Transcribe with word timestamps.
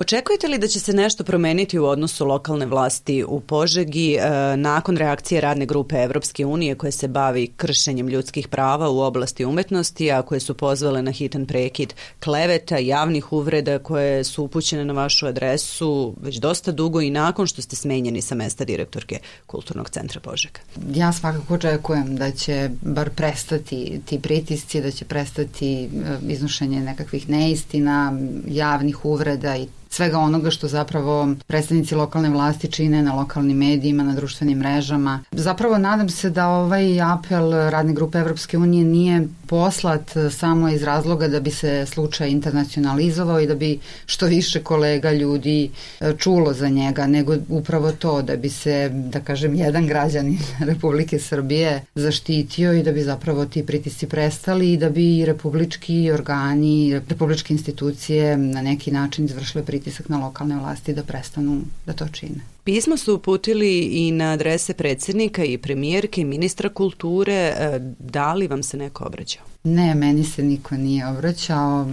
Očekujete 0.00 0.48
li 0.48 0.58
da 0.58 0.68
će 0.68 0.80
se 0.80 0.92
nešto 0.92 1.24
promeniti 1.24 1.78
u 1.78 1.84
odnosu 1.84 2.26
lokalne 2.26 2.66
vlasti 2.66 3.24
u 3.28 3.40
Požegi 3.40 4.14
e, 4.14 4.56
nakon 4.56 4.96
reakcije 4.96 5.40
radne 5.40 5.66
grupe 5.66 5.96
Evropske 5.96 6.46
unije 6.46 6.74
koje 6.74 6.92
se 6.92 7.08
bavi 7.08 7.46
kršenjem 7.56 8.08
ljudskih 8.08 8.48
prava 8.48 8.90
u 8.90 8.98
oblasti 8.98 9.44
umetnosti, 9.44 10.12
a 10.12 10.22
koje 10.22 10.40
su 10.40 10.54
pozvale 10.54 11.02
na 11.02 11.10
hitan 11.10 11.46
prekid 11.46 11.94
kleveta, 12.24 12.78
javnih 12.78 13.32
uvreda 13.32 13.78
koje 13.78 14.24
su 14.24 14.44
upućene 14.44 14.84
na 14.84 14.92
vašu 14.92 15.26
adresu 15.26 16.14
već 16.20 16.36
dosta 16.36 16.72
dugo 16.72 17.00
i 17.00 17.10
nakon 17.10 17.46
što 17.46 17.62
ste 17.62 17.76
smenjeni 17.76 18.22
sa 18.22 18.34
mesta 18.34 18.64
direktorke 18.64 19.18
Kulturnog 19.46 19.90
centra 19.90 20.20
Požega? 20.20 20.60
Ja 20.94 21.12
svakako 21.12 21.54
očekujem 21.54 22.16
da 22.16 22.30
će 22.30 22.70
bar 22.82 23.10
prestati 23.10 24.00
ti 24.06 24.18
pritisci, 24.20 24.80
da 24.80 24.90
će 24.90 25.04
prestati 25.04 25.84
e, 25.84 25.88
iznošenje 26.28 26.80
nekakvih 26.80 27.28
neistina, 27.28 28.18
javnih 28.46 29.04
uvreda 29.04 29.56
i 29.56 29.68
svega 29.96 30.18
onoga 30.18 30.50
što 30.50 30.68
zapravo 30.68 31.28
predstavnici 31.46 31.94
lokalne 31.94 32.30
vlasti 32.30 32.70
čine 32.72 33.02
na 33.02 33.14
lokalnim 33.14 33.56
medijima, 33.56 34.02
na 34.02 34.14
društvenim 34.14 34.58
mrežama. 34.58 35.20
Zapravo 35.32 35.78
nadam 35.78 36.08
se 36.08 36.30
da 36.30 36.48
ovaj 36.48 37.00
apel 37.00 37.52
radne 37.70 37.92
grupe 37.92 38.18
Evropske 38.18 38.58
unije 38.58 38.84
nije 38.84 39.28
poslat 39.46 40.10
samo 40.30 40.68
iz 40.68 40.82
razloga 40.82 41.28
da 41.28 41.40
bi 41.40 41.50
se 41.50 41.86
slučaj 41.86 42.30
internacionalizovao 42.30 43.40
i 43.40 43.46
da 43.46 43.54
bi 43.54 43.78
što 44.06 44.26
više 44.26 44.62
kolega 44.62 45.12
ljudi 45.12 45.70
e, 46.00 46.12
čulo 46.18 46.52
za 46.52 46.68
njega, 46.68 47.06
nego 47.06 47.36
upravo 47.48 47.92
to 47.92 48.22
da 48.22 48.36
bi 48.36 48.48
se, 48.48 48.90
da 48.92 49.20
kažem, 49.20 49.54
jedan 49.54 49.86
građanin 49.86 50.38
Republike 50.70 51.18
Srbije 51.18 51.82
zaštitio 51.94 52.72
i 52.72 52.82
da 52.82 52.92
bi 52.92 53.02
zapravo 53.02 53.46
ti 53.46 53.66
pritisci 53.66 54.06
prestali 54.06 54.72
i 54.72 54.76
da 54.76 54.90
bi 54.90 55.24
republički 55.26 56.10
organi, 56.10 57.00
republičke 57.08 57.54
institucije 57.54 58.36
na 58.36 58.62
neki 58.62 58.90
način 58.90 59.24
izvršile 59.24 59.64
pritiske 59.64 59.85
pritisak 59.86 60.08
na 60.08 60.18
lokalne 60.18 60.56
vlasti 60.58 60.92
da 60.94 61.02
prestanu 61.02 61.62
da 61.86 61.92
to 61.92 62.08
čine. 62.08 62.40
Pismo 62.64 62.96
su 62.96 63.14
uputili 63.14 63.80
i 63.80 64.10
na 64.10 64.32
adrese 64.32 64.74
predsednika 64.74 65.44
i 65.44 65.58
premijerke 65.58 66.20
i 66.20 66.24
ministra 66.24 66.68
kulture. 66.68 67.32
E, 67.32 67.78
da 67.98 68.34
li 68.34 68.48
vam 68.48 68.62
se 68.62 68.76
neko 68.76 69.04
obraćao? 69.04 69.44
Ne, 69.64 69.94
meni 69.94 70.24
se 70.24 70.42
niko 70.42 70.76
nije 70.76 71.06
obraćao. 71.08 71.86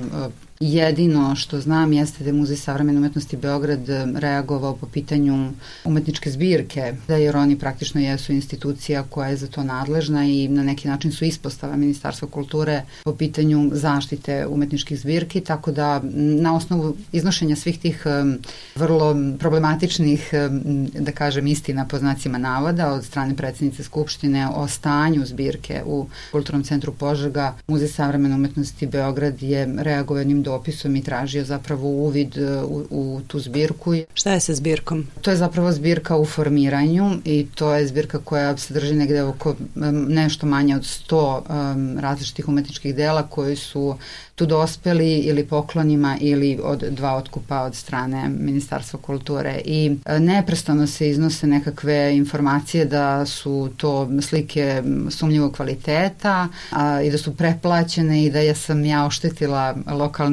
Jedino 0.59 1.35
što 1.35 1.59
znam 1.59 1.93
jeste 1.93 2.23
da 2.23 2.29
je 2.29 2.33
Muzej 2.33 2.57
savremene 2.57 2.99
umetnosti 2.99 3.37
Beograd 3.37 3.89
eh, 3.89 4.05
reagovao 4.15 4.75
po 4.75 4.87
pitanju 4.87 5.51
umetničke 5.83 6.31
zbirke, 6.31 6.93
da 7.07 7.15
jer 7.15 7.37
oni 7.37 7.59
praktično 7.59 8.01
jesu 8.01 8.33
institucija 8.33 9.03
koja 9.03 9.29
je 9.29 9.37
za 9.37 9.47
to 9.47 9.63
nadležna 9.63 10.25
i 10.25 10.47
na 10.47 10.63
neki 10.63 10.87
način 10.87 11.11
su 11.11 11.25
ispostava 11.25 11.75
Ministarstva 11.75 12.27
kulture 12.27 12.81
po 13.03 13.15
pitanju 13.15 13.69
zaštite 13.73 14.47
umetničkih 14.47 14.99
zbirki, 14.99 15.41
tako 15.41 15.71
da 15.71 16.01
na 16.13 16.55
osnovu 16.55 16.95
iznošenja 17.11 17.55
svih 17.55 17.79
tih 17.79 18.03
vrlo 18.75 19.15
problematičnih, 19.39 20.29
da 20.99 21.11
kažem, 21.11 21.47
istina 21.47 21.85
po 21.87 21.97
znacima 21.97 22.37
navoda 22.37 22.91
od 22.91 23.05
strane 23.05 23.35
predsednice 23.35 23.83
Skupštine 23.83 24.47
o 24.55 24.67
stanju 24.67 25.25
zbirke 25.25 25.83
u 25.85 26.07
Kulturnom 26.31 26.63
centru 26.63 26.93
Požega, 26.93 27.55
Muzej 27.67 27.87
savremene 27.87 28.35
umetnosti 28.35 28.87
Beograd 28.87 29.43
je 29.43 29.75
reagovao 29.77 30.19
jednim 30.19 30.42
dopisom 30.43 30.95
i 30.95 31.03
tražio 31.03 31.45
zapravo 31.45 31.87
uvid 31.87 32.37
e, 32.37 32.61
u, 32.63 32.85
u 32.89 33.21
tu 33.27 33.39
zbirku. 33.39 33.93
Šta 34.13 34.33
je 34.33 34.39
sa 34.39 34.53
zbirkom? 34.53 35.07
To 35.21 35.31
je 35.31 35.37
zapravo 35.37 35.71
zbirka 35.71 36.17
u 36.17 36.25
formiranju 36.25 37.11
i 37.25 37.47
to 37.55 37.73
je 37.73 37.87
zbirka 37.87 38.19
koja 38.19 38.57
se 38.57 38.73
drži 38.73 38.95
negde 38.95 39.23
oko 39.23 39.55
nešto 40.07 40.45
manje 40.45 40.75
od 40.75 40.81
100 40.81 41.39
um, 41.73 41.99
različitih 41.99 42.47
umetničkih 42.47 42.95
dela 42.95 43.27
koji 43.27 43.55
su 43.55 43.97
tu 44.35 44.45
dospeli 44.45 45.17
ili 45.17 45.45
poklonima 45.45 46.17
ili 46.21 46.59
od 46.63 46.83
dva 46.89 47.15
otkupa 47.15 47.61
od 47.61 47.75
strane 47.75 48.29
Ministarstva 48.29 48.99
kulture 48.99 49.61
i 49.65 49.97
e, 50.05 50.19
neprestano 50.19 50.87
se 50.87 51.09
iznose 51.09 51.47
nekakve 51.47 52.17
informacije 52.17 52.85
da 52.85 53.25
su 53.25 53.69
to 53.77 54.09
slike 54.21 54.83
sumnjivog 55.09 55.55
kvaliteta 55.55 56.47
a, 56.71 57.01
i 57.01 57.11
da 57.11 57.17
su 57.17 57.35
preplaćene 57.35 58.25
i 58.25 58.31
da 58.31 58.39
ja 58.39 58.55
sam 58.55 58.85
ja 58.85 59.05
oštetila 59.05 59.75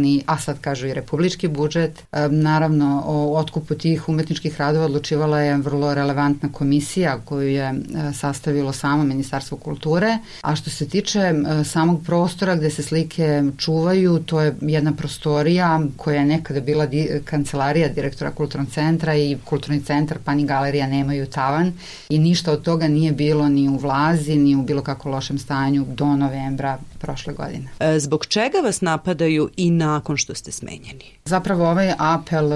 lokalni, 0.00 0.22
a 0.26 0.38
sad 0.38 0.60
kažu 0.60 0.86
i 0.86 0.94
republički 0.94 1.48
budžet. 1.48 2.02
E, 2.12 2.28
naravno, 2.28 3.02
o 3.06 3.36
otkupu 3.36 3.74
tih 3.74 4.08
umetničkih 4.08 4.60
radova 4.60 4.84
odlučivala 4.84 5.40
je 5.40 5.56
vrlo 5.56 5.94
relevantna 5.94 6.48
komisija 6.52 7.18
koju 7.24 7.48
je 7.48 7.64
e, 7.64 8.12
sastavilo 8.12 8.72
samo 8.72 9.04
Ministarstvo 9.04 9.58
kulture, 9.58 10.18
a 10.42 10.56
što 10.56 10.70
se 10.70 10.88
tiče 10.88 11.20
a, 11.20 11.64
samog 11.64 12.02
prostora 12.06 12.56
gde 12.56 12.70
se 12.70 12.82
slike 12.82 13.42
čuvaju 13.58 14.18
to 14.26 14.40
je 14.40 14.54
jedna 14.60 14.92
prostorija 14.92 15.80
koja 15.96 16.20
je 16.20 16.26
nekada 16.26 16.60
bila 16.60 16.86
di, 16.86 17.20
kancelarija 17.24 17.88
direktora 17.88 18.30
kulturnog 18.30 18.70
centra 18.70 19.14
i 19.14 19.36
kulturni 19.44 19.82
centar 19.84 20.18
pa 20.24 20.34
ni 20.34 20.46
galerija 20.46 20.86
nemaju 20.86 21.26
tavan 21.26 21.72
i 22.08 22.18
ništa 22.18 22.52
od 22.52 22.62
toga 22.62 22.88
nije 22.88 23.12
bilo 23.12 23.48
ni 23.48 23.68
u 23.68 23.76
vlazi, 23.76 24.36
ni 24.36 24.56
u 24.56 24.62
bilo 24.62 24.82
kako 24.82 25.08
lošem 25.08 25.38
stanju 25.38 25.86
do 25.88 26.06
novembra 26.06 26.78
prošle 26.98 27.34
godine. 27.34 27.68
E, 27.80 27.98
zbog 27.98 28.26
čega 28.26 28.58
vas 28.62 28.80
napadaju 28.80 29.50
i 29.56 29.70
nakon 29.92 30.16
što 30.16 30.34
ste 30.34 30.52
smenjeni? 30.52 31.04
Zapravo 31.24 31.70
ovaj 31.70 31.92
apel 31.98 32.50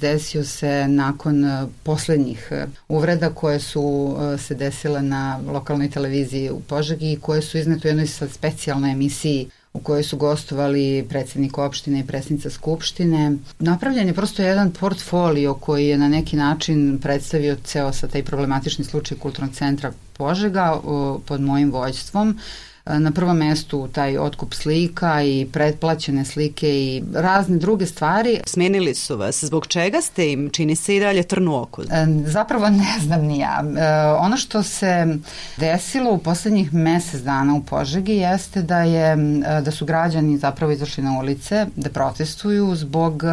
desio 0.00 0.44
se 0.44 0.88
nakon 0.88 1.44
uh, 1.44 1.68
poslednjih 1.82 2.48
uh, 2.50 2.70
uvreda 2.88 3.30
koje 3.30 3.60
su 3.60 3.82
uh, 3.82 4.40
se 4.40 4.54
desile 4.54 5.02
na 5.02 5.40
lokalnoj 5.46 5.90
televiziji 5.90 6.50
u 6.50 6.60
Požegi 6.60 7.12
i 7.12 7.20
koje 7.20 7.42
su 7.42 7.58
iznete 7.58 7.88
u 7.88 7.90
jednoj 7.90 8.06
specijalnoj 8.06 8.90
emisiji 8.90 9.50
u 9.76 9.80
kojoj 9.80 10.02
su 10.02 10.16
gostovali 10.16 11.06
predsednik 11.08 11.58
opštine 11.58 12.00
i 12.00 12.06
predsednica 12.06 12.50
skupštine. 12.50 13.36
Napravljen 13.58 14.08
je 14.08 14.14
prosto 14.14 14.42
jedan 14.42 14.70
portfolio 14.70 15.54
koji 15.54 15.86
je 15.86 15.98
na 15.98 16.08
neki 16.08 16.36
način 16.36 16.98
predstavio 17.02 17.56
ceo 17.64 17.92
sa 17.92 18.08
taj 18.08 18.24
problematični 18.24 18.84
slučaj 18.84 19.18
kulturnog 19.18 19.54
centra 19.54 19.92
Požega 20.16 20.80
pod 21.26 21.40
mojim 21.40 21.72
vođstvom 21.72 22.38
na 22.86 23.10
prvom 23.10 23.36
mestu 23.36 23.88
taj 23.88 24.18
otkup 24.18 24.54
slika 24.54 25.22
i 25.22 25.46
pretplaćene 25.52 26.24
slike 26.24 26.68
i 26.68 27.02
razne 27.14 27.56
druge 27.56 27.86
stvari. 27.86 28.40
Smenili 28.46 28.94
su 28.94 29.16
vas. 29.16 29.44
Zbog 29.44 29.66
čega 29.66 30.00
ste 30.00 30.32
im, 30.32 30.50
čini 30.50 30.76
se 30.76 30.96
i 30.96 31.00
dalje 31.00 31.22
trnu 31.22 31.62
oku? 31.62 31.82
E, 31.82 31.86
zapravo 32.26 32.68
ne 32.68 32.94
znam 33.00 33.22
ni 33.22 33.38
ja. 33.38 33.64
E, 33.78 34.06
ono 34.18 34.36
što 34.36 34.62
se 34.62 35.18
desilo 35.56 36.12
u 36.12 36.18
poslednjih 36.18 36.74
mesec 36.74 37.20
dana 37.20 37.54
u 37.54 37.62
Požegi 37.62 38.12
jeste 38.12 38.62
da 38.62 38.80
je 38.80 39.16
da 39.62 39.70
su 39.70 39.86
građani 39.86 40.38
zapravo 40.38 40.72
izašli 40.72 41.04
na 41.04 41.18
ulice 41.18 41.66
da 41.76 41.90
protestuju 41.90 42.74
zbog 42.74 43.24
e, 43.24 43.28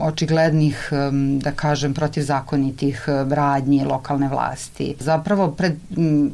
očiglednih 0.00 0.90
da 1.40 1.52
kažem 1.52 1.94
protivzakonitih 1.94 3.04
radnji 3.30 3.84
lokalne 3.84 4.28
vlasti. 4.28 4.94
Zapravo 5.00 5.50
pred 5.50 5.76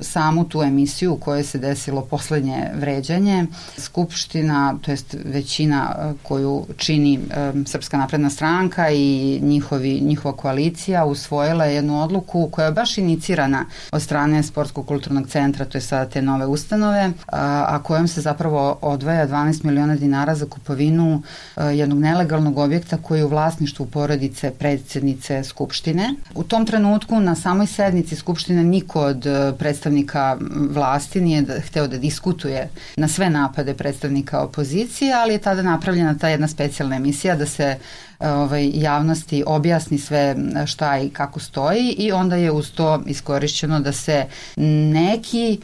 samu 0.00 0.44
tu 0.44 0.62
emisiju 0.62 1.12
u 1.12 1.16
kojoj 1.16 1.44
se 1.44 1.58
desilo 1.58 2.00
poslednje 2.00 2.51
poslednje 2.52 2.70
vređanje. 2.74 3.46
Skupština, 3.78 4.78
to 4.82 4.90
jest 4.90 5.16
većina 5.24 5.96
e, 5.98 6.12
koju 6.22 6.66
čini 6.76 7.14
e, 7.14 7.52
Srpska 7.66 7.96
napredna 7.96 8.30
stranka 8.30 8.90
i 8.90 9.38
njihovi, 9.42 10.00
njihova 10.00 10.36
koalicija 10.36 11.04
usvojila 11.04 11.64
je 11.64 11.74
jednu 11.74 12.02
odluku 12.02 12.48
koja 12.52 12.64
je 12.64 12.72
baš 12.72 12.98
inicirana 12.98 13.64
od 13.92 14.02
strane 14.02 14.42
Sportskog 14.42 14.86
kulturnog 14.86 15.28
centra, 15.28 15.64
to 15.64 15.78
je 15.78 15.82
sada 15.82 16.10
te 16.10 16.22
nove 16.22 16.46
ustanove, 16.46 17.12
a, 17.26 17.64
a 17.68 17.82
kojom 17.82 18.08
se 18.08 18.20
zapravo 18.20 18.78
odvaja 18.80 19.28
12 19.28 19.64
miliona 19.64 19.96
dinara 19.96 20.34
za 20.34 20.46
kupovinu 20.46 21.22
e, 21.56 21.64
jednog 21.64 21.98
nelegalnog 21.98 22.58
objekta 22.58 22.96
koji 22.96 23.18
je 23.18 23.24
u 23.24 23.28
vlasništvu 23.28 23.86
porodice 23.86 24.50
predsednice 24.50 25.44
Skupštine. 25.44 26.14
U 26.34 26.42
tom 26.42 26.66
trenutku 26.66 27.20
na 27.20 27.34
samoj 27.34 27.66
sednici 27.66 28.16
Skupštine 28.16 28.64
niko 28.64 29.00
od 29.00 29.26
predstavnika 29.58 30.36
vlasti 30.70 31.20
nije 31.20 31.42
da, 31.42 31.60
hteo 31.60 31.86
da 31.88 31.98
diskutuje 31.98 32.41
reaguje 32.48 32.68
na 32.96 33.08
sve 33.08 33.30
napade 33.30 33.74
predstavnika 33.74 34.40
opozicije, 34.40 35.14
ali 35.14 35.32
je 35.32 35.38
tada 35.38 35.62
napravljena 35.62 36.18
ta 36.18 36.28
jedna 36.28 36.48
specijalna 36.48 36.96
emisija 36.96 37.36
da 37.36 37.46
se 37.46 37.76
ovaj, 38.22 38.70
javnosti 38.74 39.44
objasni 39.46 39.98
sve 39.98 40.36
šta 40.66 40.98
i 40.98 41.10
kako 41.10 41.40
stoji 41.40 41.94
i 41.98 42.12
onda 42.12 42.36
je 42.36 42.50
uz 42.50 42.72
to 42.72 43.02
iskorišćeno 43.06 43.80
da 43.80 43.92
se 43.92 44.26
neki 44.92 45.58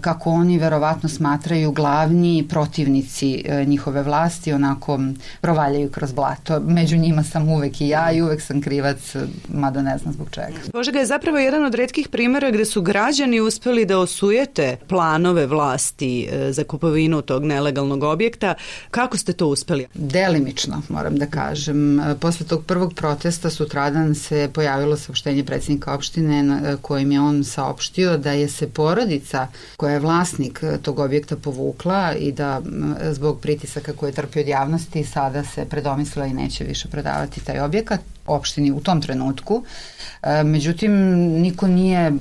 kako 0.00 0.30
oni 0.30 0.58
verovatno 0.58 1.08
smatraju 1.08 1.72
glavni 1.72 2.46
protivnici 2.48 3.42
e, 3.44 3.64
njihove 3.64 4.02
vlasti 4.02 4.52
onako 4.52 5.00
provaljaju 5.40 5.90
kroz 5.90 6.12
blato. 6.12 6.60
Među 6.60 6.96
njima 6.96 7.22
sam 7.22 7.48
uvek 7.48 7.80
i 7.80 7.88
ja 7.88 8.12
i 8.12 8.22
uvek 8.22 8.42
sam 8.42 8.60
krivac, 8.60 9.16
mada 9.48 9.82
ne 9.82 9.98
znam 9.98 10.14
zbog 10.14 10.30
čega. 10.30 10.58
Božega 10.72 10.98
je 10.98 11.06
zapravo 11.06 11.38
jedan 11.38 11.64
od 11.64 11.74
redkih 11.74 12.08
primjera 12.08 12.50
gde 12.50 12.64
su 12.64 12.82
građani 12.82 13.40
uspeli 13.40 13.84
da 13.84 13.98
osujete 13.98 14.76
planove 14.88 15.46
vlasti 15.46 16.28
e, 16.32 16.52
za 16.52 16.64
kupovinu 16.64 17.22
tog 17.22 17.44
nelegalnog 17.44 18.02
objekta. 18.02 18.54
Kako 18.90 19.16
ste 19.16 19.32
to 19.32 19.46
uspeli? 19.46 19.86
Delimično, 19.94 20.82
moram 20.88 21.16
da 21.16 21.26
kažem. 21.26 22.01
Posle 22.20 22.46
tog 22.46 22.64
prvog 22.64 22.94
protesta 22.94 23.50
sutradan 23.50 24.14
se 24.14 24.50
pojavilo 24.54 24.96
saopštenje 24.96 25.44
predsjednika 25.44 25.94
opštine 25.94 26.62
kojim 26.82 27.12
je 27.12 27.20
on 27.20 27.44
saopštio 27.44 28.16
da 28.16 28.32
je 28.32 28.48
se 28.48 28.68
porodica 28.68 29.48
koja 29.76 29.92
je 29.92 30.00
vlasnik 30.00 30.62
tog 30.82 30.98
objekta 30.98 31.36
povukla 31.36 32.14
i 32.14 32.32
da 32.32 32.60
zbog 33.10 33.40
pritisaka 33.40 33.92
koje 33.92 34.12
trpi 34.12 34.40
od 34.40 34.48
javnosti 34.48 35.04
sada 35.04 35.44
se 35.44 35.64
predomislila 35.64 36.26
i 36.26 36.34
neće 36.34 36.64
više 36.64 36.88
prodavati 36.88 37.44
taj 37.44 37.60
objekat. 37.60 38.00
opštini 38.26 38.70
u 38.72 38.80
tom 38.80 39.02
trenutku. 39.02 39.64
Međutim, 40.44 40.92
niko 41.40 41.66
nije 41.66 42.12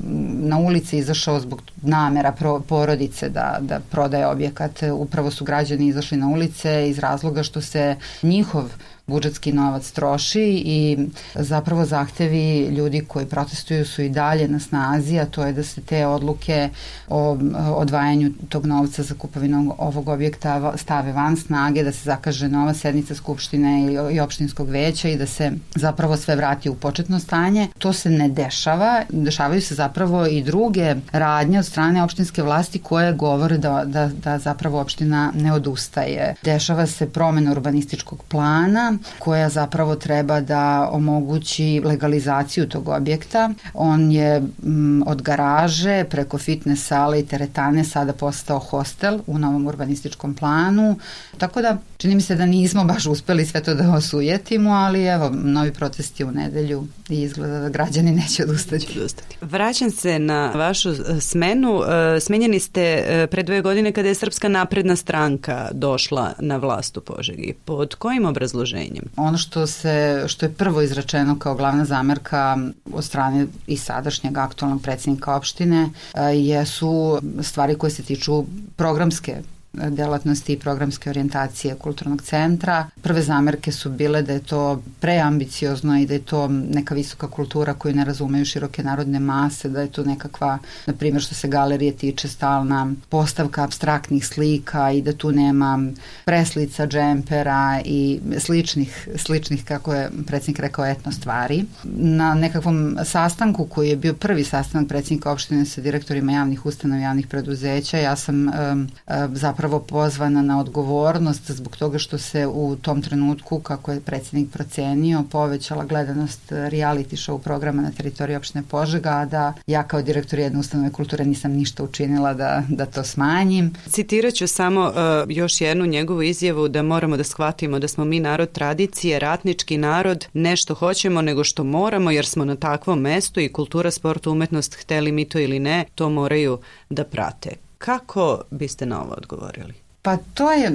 na 0.42 0.57
ulici 0.57 0.98
izašao 0.98 1.39
zbog 1.39 1.62
namera 1.81 2.34
porodice 2.68 3.30
da, 3.30 3.57
da 3.62 3.80
prodaje 3.92 4.27
objekat. 4.27 4.84
Upravo 4.94 5.31
su 5.31 5.45
građani 5.45 5.88
izašli 5.88 6.18
na 6.18 6.27
ulice 6.27 6.89
iz 6.89 7.00
razloga 7.00 7.44
što 7.44 7.62
se 7.62 7.95
njihov 8.24 8.72
budžetski 9.12 9.52
novac 9.52 9.92
troši 9.92 10.63
i 10.66 10.98
zapravo 11.36 11.86
zahtevi 11.86 12.66
ljudi 12.66 13.06
koji 13.08 13.25
protestuju 13.25 13.86
su 13.86 14.02
i 14.02 14.10
dalje 14.10 14.48
na 14.48 14.60
snazi, 14.60 15.19
a 15.19 15.25
to 15.25 15.44
je 15.46 15.54
da 15.54 15.63
se 15.63 15.81
te 15.81 16.06
odluke 16.08 16.69
o 17.10 17.38
odvajanju 17.75 18.31
tog 18.50 18.66
novca 18.66 19.04
za 19.04 19.16
kupovinu 19.16 19.75
ovog 19.78 20.10
objekta 20.10 20.74
stave 20.78 21.12
van 21.13 21.38
snage, 21.38 21.84
da 21.84 21.92
se 21.92 22.04
zakaže 22.04 22.50
nova 22.50 22.74
sednica 22.74 23.16
Skupštine 23.16 23.94
i 24.13 24.19
opštinskog 24.19 24.69
veća 24.69 25.10
i 25.10 25.18
da 25.18 25.25
se 25.25 25.52
zapravo 25.75 26.18
sve 26.18 26.36
vrati 26.36 26.69
u 26.69 26.75
početno 26.75 27.19
stanje. 27.19 27.68
To 27.78 27.94
se 27.94 28.10
ne 28.10 28.30
dešava, 28.30 29.04
dešavaju 29.10 29.62
se 29.62 29.75
zapravo 29.75 30.25
i 30.25 30.44
druge 30.44 30.96
radnje 31.12 31.60
od 31.60 31.66
strane 31.66 32.04
opštinske 32.04 32.44
vlasti 32.44 32.80
koje 32.80 33.13
govore 33.13 33.58
da, 33.58 33.84
da, 33.86 34.08
da 34.24 34.40
zapravo 34.40 34.81
opština 34.81 35.31
ne 35.36 35.54
odustaje. 35.54 36.36
Dešava 36.44 36.86
se 36.86 37.10
promena 37.10 37.52
urbanističkog 37.52 38.24
plana 38.30 38.98
koja 39.19 39.50
zapravo 39.50 39.95
treba 39.95 40.42
da 40.42 40.89
omogući 40.92 41.81
legalizaciju 41.86 42.69
tog 42.69 42.88
objekta. 42.88 43.50
On 43.74 44.12
je 44.12 44.36
m, 44.36 44.51
mm, 44.63 45.03
od 45.07 45.21
garaže 45.21 46.03
preko 46.09 46.38
fitness 46.38 46.88
sale 46.88 47.19
i 47.19 47.25
teretane 47.25 47.83
sada 47.83 48.13
postao 48.13 48.59
hostel 48.59 49.19
u 49.27 49.38
novom 49.38 49.68
urbanističkom 49.68 50.36
planu. 50.36 50.95
Tako 51.38 51.62
da 51.62 51.77
čini 51.98 52.15
mi 52.15 52.21
se 52.21 52.36
da 52.36 52.45
nismo 52.45 52.83
baš 52.83 53.06
uspeli 53.06 53.45
sve 53.45 53.63
to 53.63 53.74
da 53.74 53.92
osujetimo, 53.92 54.71
ali 54.71 55.03
evo, 55.03 55.30
novi 55.30 55.74
protesti 55.74 56.24
u 56.24 56.31
nedelju 56.31 56.88
i 57.09 57.21
izgleda 57.21 57.59
da 57.59 57.69
građani 57.69 58.12
neće 58.12 58.44
odustati. 58.44 59.00
odustati. 59.00 59.38
Vraćam 59.42 59.92
se 59.92 60.19
na 60.19 60.51
vašu 60.56 60.89
e, 60.89 61.21
smenu. 61.21 61.81
E, 61.83 62.19
smenjeni 62.19 62.59
ste 62.59 62.81
e, 62.81 63.27
pre 63.27 63.44
dve 63.44 63.62
godine 63.62 63.92
kada 63.92 64.07
je 64.07 64.15
Srpska 64.15 64.48
napredna 64.48 64.95
stranka 64.95 65.69
došla 65.71 66.33
na 66.39 66.57
vlast 66.57 66.98
u 66.98 67.01
Požegi. 67.01 67.53
Pod 67.65 67.95
kojim 67.95 68.25
obrazloženjem? 68.25 68.81
Ono 69.16 69.38
što, 69.38 69.68
se, 69.68 70.24
što 70.28 70.45
je 70.45 70.54
prvo 70.54 70.81
izračeno 70.81 71.39
kao 71.39 71.56
glavna 71.56 71.86
zamerka 71.86 72.57
od 72.94 73.04
strane 73.04 73.48
i 73.68 73.78
sadašnjeg 73.78 74.38
aktualnog 74.38 74.81
predsednika 74.81 75.36
opštine 75.36 75.89
jesu 76.33 77.19
stvari 77.42 77.78
koje 77.78 77.92
se 77.92 78.04
tiču 78.04 78.45
programske 78.75 79.42
delatnosti 79.73 80.53
i 80.53 80.59
programske 80.59 81.09
orijentacije 81.09 81.75
kulturnog 81.75 82.21
centra. 82.21 82.88
Prve 83.01 83.21
zamerke 83.21 83.71
su 83.71 83.89
bile 83.89 84.21
da 84.21 84.33
je 84.33 84.39
to 84.39 84.81
preambiciozno 85.00 86.00
i 86.00 86.06
da 86.06 86.13
je 86.13 86.19
to 86.19 86.47
neka 86.47 86.95
visoka 86.95 87.27
kultura 87.27 87.73
koju 87.73 87.95
ne 87.95 88.06
razumeju 88.06 88.45
široke 88.45 88.83
narodne 88.83 89.19
mase, 89.19 89.69
da 89.69 89.81
je 89.81 89.91
to 89.91 90.03
nekakva, 90.03 90.57
na 90.85 90.94
primjer 90.94 91.23
što 91.23 91.35
se 91.35 91.47
galerije 91.47 91.97
tiče, 91.97 92.27
stalna 92.27 92.94
postavka 93.09 93.63
abstraktnih 93.63 94.27
slika 94.27 94.91
i 94.91 95.01
da 95.01 95.13
tu 95.13 95.31
nema 95.31 95.79
preslica, 96.25 96.88
džempera 96.88 97.81
i 97.85 98.19
sličnih, 98.39 99.07
sličnih 99.15 99.65
kako 99.65 99.94
je 99.94 100.09
predsjednik 100.27 100.59
rekao, 100.59 100.85
etno 100.85 101.12
stvari. 101.12 101.65
Na 101.83 102.33
nekakvom 102.33 102.97
sastanku 103.03 103.65
koji 103.65 103.89
je 103.89 103.95
bio 103.95 104.13
prvi 104.13 104.44
sastanak 104.44 104.88
predsjednika 104.88 105.31
opštine 105.31 105.65
sa 105.65 105.81
direktorima 105.81 106.31
javnih 106.31 106.65
ustanova 106.65 107.01
javnih 107.01 107.27
preduzeća, 107.27 107.97
ja 107.97 108.15
sam 108.15 108.47
um, 108.47 108.89
zapravo 109.33 109.61
zapravo 109.62 109.80
pozvana 109.80 110.42
na 110.42 110.60
odgovornost 110.60 111.52
zbog 111.52 111.78
toga 111.78 111.98
što 111.98 112.18
se 112.18 112.48
u 112.48 112.75
tom 112.75 113.02
trenutku, 113.02 113.60
kako 113.60 113.92
je 113.92 114.00
predsednik 114.02 114.52
procenio, 114.52 115.24
povećala 115.31 115.86
gledanost 115.86 116.52
reality 116.52 117.16
show 117.16 117.40
programa 117.40 117.81
na 117.81 117.92
teritoriji 117.92 118.38
opštine 118.38 118.63
Požega, 118.69 119.10
a 119.10 119.25
da 119.25 119.54
ja 119.68 119.84
kao 119.84 120.02
direktor 120.02 120.40
jedne 120.40 120.60
ustanove 120.60 120.92
kulture 120.92 121.25
nisam 121.25 121.52
ništa 121.52 121.84
učinila 121.84 122.34
da, 122.34 122.63
da 122.69 122.86
to 122.86 123.04
smanjim. 123.04 123.74
Citiraću 123.90 124.48
samo 124.48 124.81
uh, 124.81 124.96
još 125.30 125.62
jednu 125.62 125.86
njegovu 125.86 126.22
izjavu 126.22 126.68
da 126.68 126.84
moramo 126.84 127.18
da 127.18 127.24
shvatimo 127.24 127.80
da 127.80 127.88
smo 127.88 128.06
mi 128.06 128.19
narod 128.19 128.52
tradicije, 128.52 129.19
ratnički 129.19 129.78
narod, 129.78 130.25
nešto 130.34 130.74
hoćemo 130.74 131.22
nego 131.22 131.44
što 131.44 131.63
moramo 131.63 132.12
jer 132.12 132.25
smo 132.25 132.46
na 132.46 132.56
takvom 132.56 133.00
mestu 133.00 133.40
i 133.40 133.54
kultura, 133.54 133.92
sport, 133.92 134.28
umetnost, 134.28 134.75
hteli 134.81 135.12
mi 135.12 135.25
to 135.25 135.40
ili 135.40 135.60
ne, 135.60 135.86
to 135.96 136.10
moraju 136.10 136.60
da 136.90 137.04
prate. 137.04 137.70
Kako 137.81 138.42
biste 138.51 138.86
na 138.86 139.01
ovo 139.01 139.13
odgovorili? 139.13 139.74
Pa 140.01 140.18
to 140.33 140.51
je 140.51 140.68
e, 140.68 140.71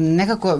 nekako, 0.00 0.58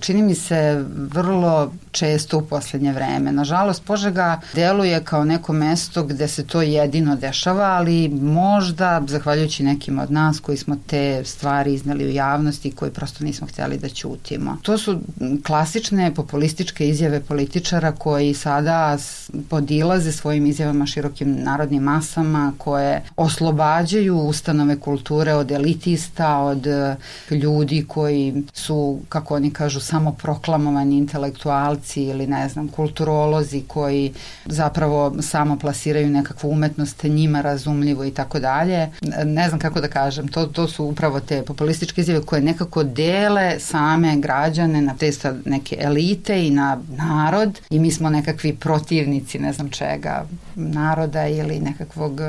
čini 0.00 0.22
mi 0.22 0.34
se, 0.34 0.84
vrlo 0.96 1.72
često 1.90 2.38
u 2.38 2.42
poslednje 2.42 2.92
vreme. 2.92 3.32
Nažalost, 3.32 3.84
Požega 3.84 4.40
deluje 4.54 5.04
kao 5.04 5.24
neko 5.24 5.52
mesto 5.52 6.04
gde 6.04 6.28
se 6.28 6.46
to 6.46 6.62
jedino 6.62 7.16
dešava, 7.16 7.64
ali 7.64 8.08
možda, 8.08 9.02
zahvaljujući 9.06 9.62
nekim 9.62 9.98
od 9.98 10.10
nas 10.10 10.40
koji 10.40 10.58
smo 10.58 10.76
te 10.86 11.24
stvari 11.24 11.74
iznali 11.74 12.04
u 12.04 12.10
javnosti 12.10 12.72
koji 12.72 12.90
prosto 12.90 13.24
nismo 13.24 13.46
hteli 13.46 13.78
da 13.78 13.88
ćutimo. 13.88 14.56
To 14.62 14.78
su 14.78 15.00
klasične 15.46 16.14
populističke 16.14 16.88
izjave 16.88 17.20
političara 17.20 17.92
koji 17.92 18.34
sada 18.34 18.98
podilaze 19.50 20.12
svojim 20.12 20.46
izjavama 20.46 20.86
širokim 20.86 21.42
narodnim 21.42 21.82
masama, 21.82 22.52
koje 22.58 23.02
oslobađaju 23.16 24.16
ustanove 24.16 24.80
kulture 24.80 25.34
od 25.34 25.50
elitista, 25.50 26.38
od 26.38 26.66
ljudi 27.34 27.84
koji 27.88 28.42
su, 28.52 28.98
kako 29.08 29.34
oni 29.34 29.50
kažu, 29.50 29.80
samo 29.80 30.12
proklamovani 30.12 30.96
intelektualci 30.98 32.02
ili 32.02 32.26
ne 32.26 32.48
znam, 32.48 32.68
kulturolozi 32.68 33.62
koji 33.68 34.12
zapravo 34.46 35.22
samo 35.22 35.58
plasiraju 35.58 36.10
nekakvu 36.10 36.50
umetnost 36.50 37.02
njima 37.02 37.40
razumljivo 37.40 38.04
i 38.04 38.10
tako 38.10 38.38
dalje. 38.38 38.88
Ne 39.24 39.48
znam 39.48 39.60
kako 39.60 39.80
da 39.80 39.88
kažem, 39.88 40.28
to, 40.28 40.46
to 40.46 40.68
su 40.68 40.84
upravo 40.84 41.20
te 41.20 41.42
populističke 41.42 42.00
izjave 42.00 42.20
koje 42.26 42.42
nekako 42.42 42.82
dele 42.84 43.60
same 43.60 44.16
građane 44.16 44.80
na 44.82 44.94
te 44.94 45.12
neke 45.44 45.76
elite 45.80 46.46
i 46.46 46.50
na 46.50 46.78
narod 46.88 47.60
i 47.70 47.78
mi 47.78 47.90
smo 47.90 48.10
nekakvi 48.10 48.56
protivnici 48.56 49.38
ne 49.38 49.52
znam 49.52 49.70
čega 49.70 50.26
naroda 50.54 51.26
ili 51.26 51.60
nekakvog 51.60 52.20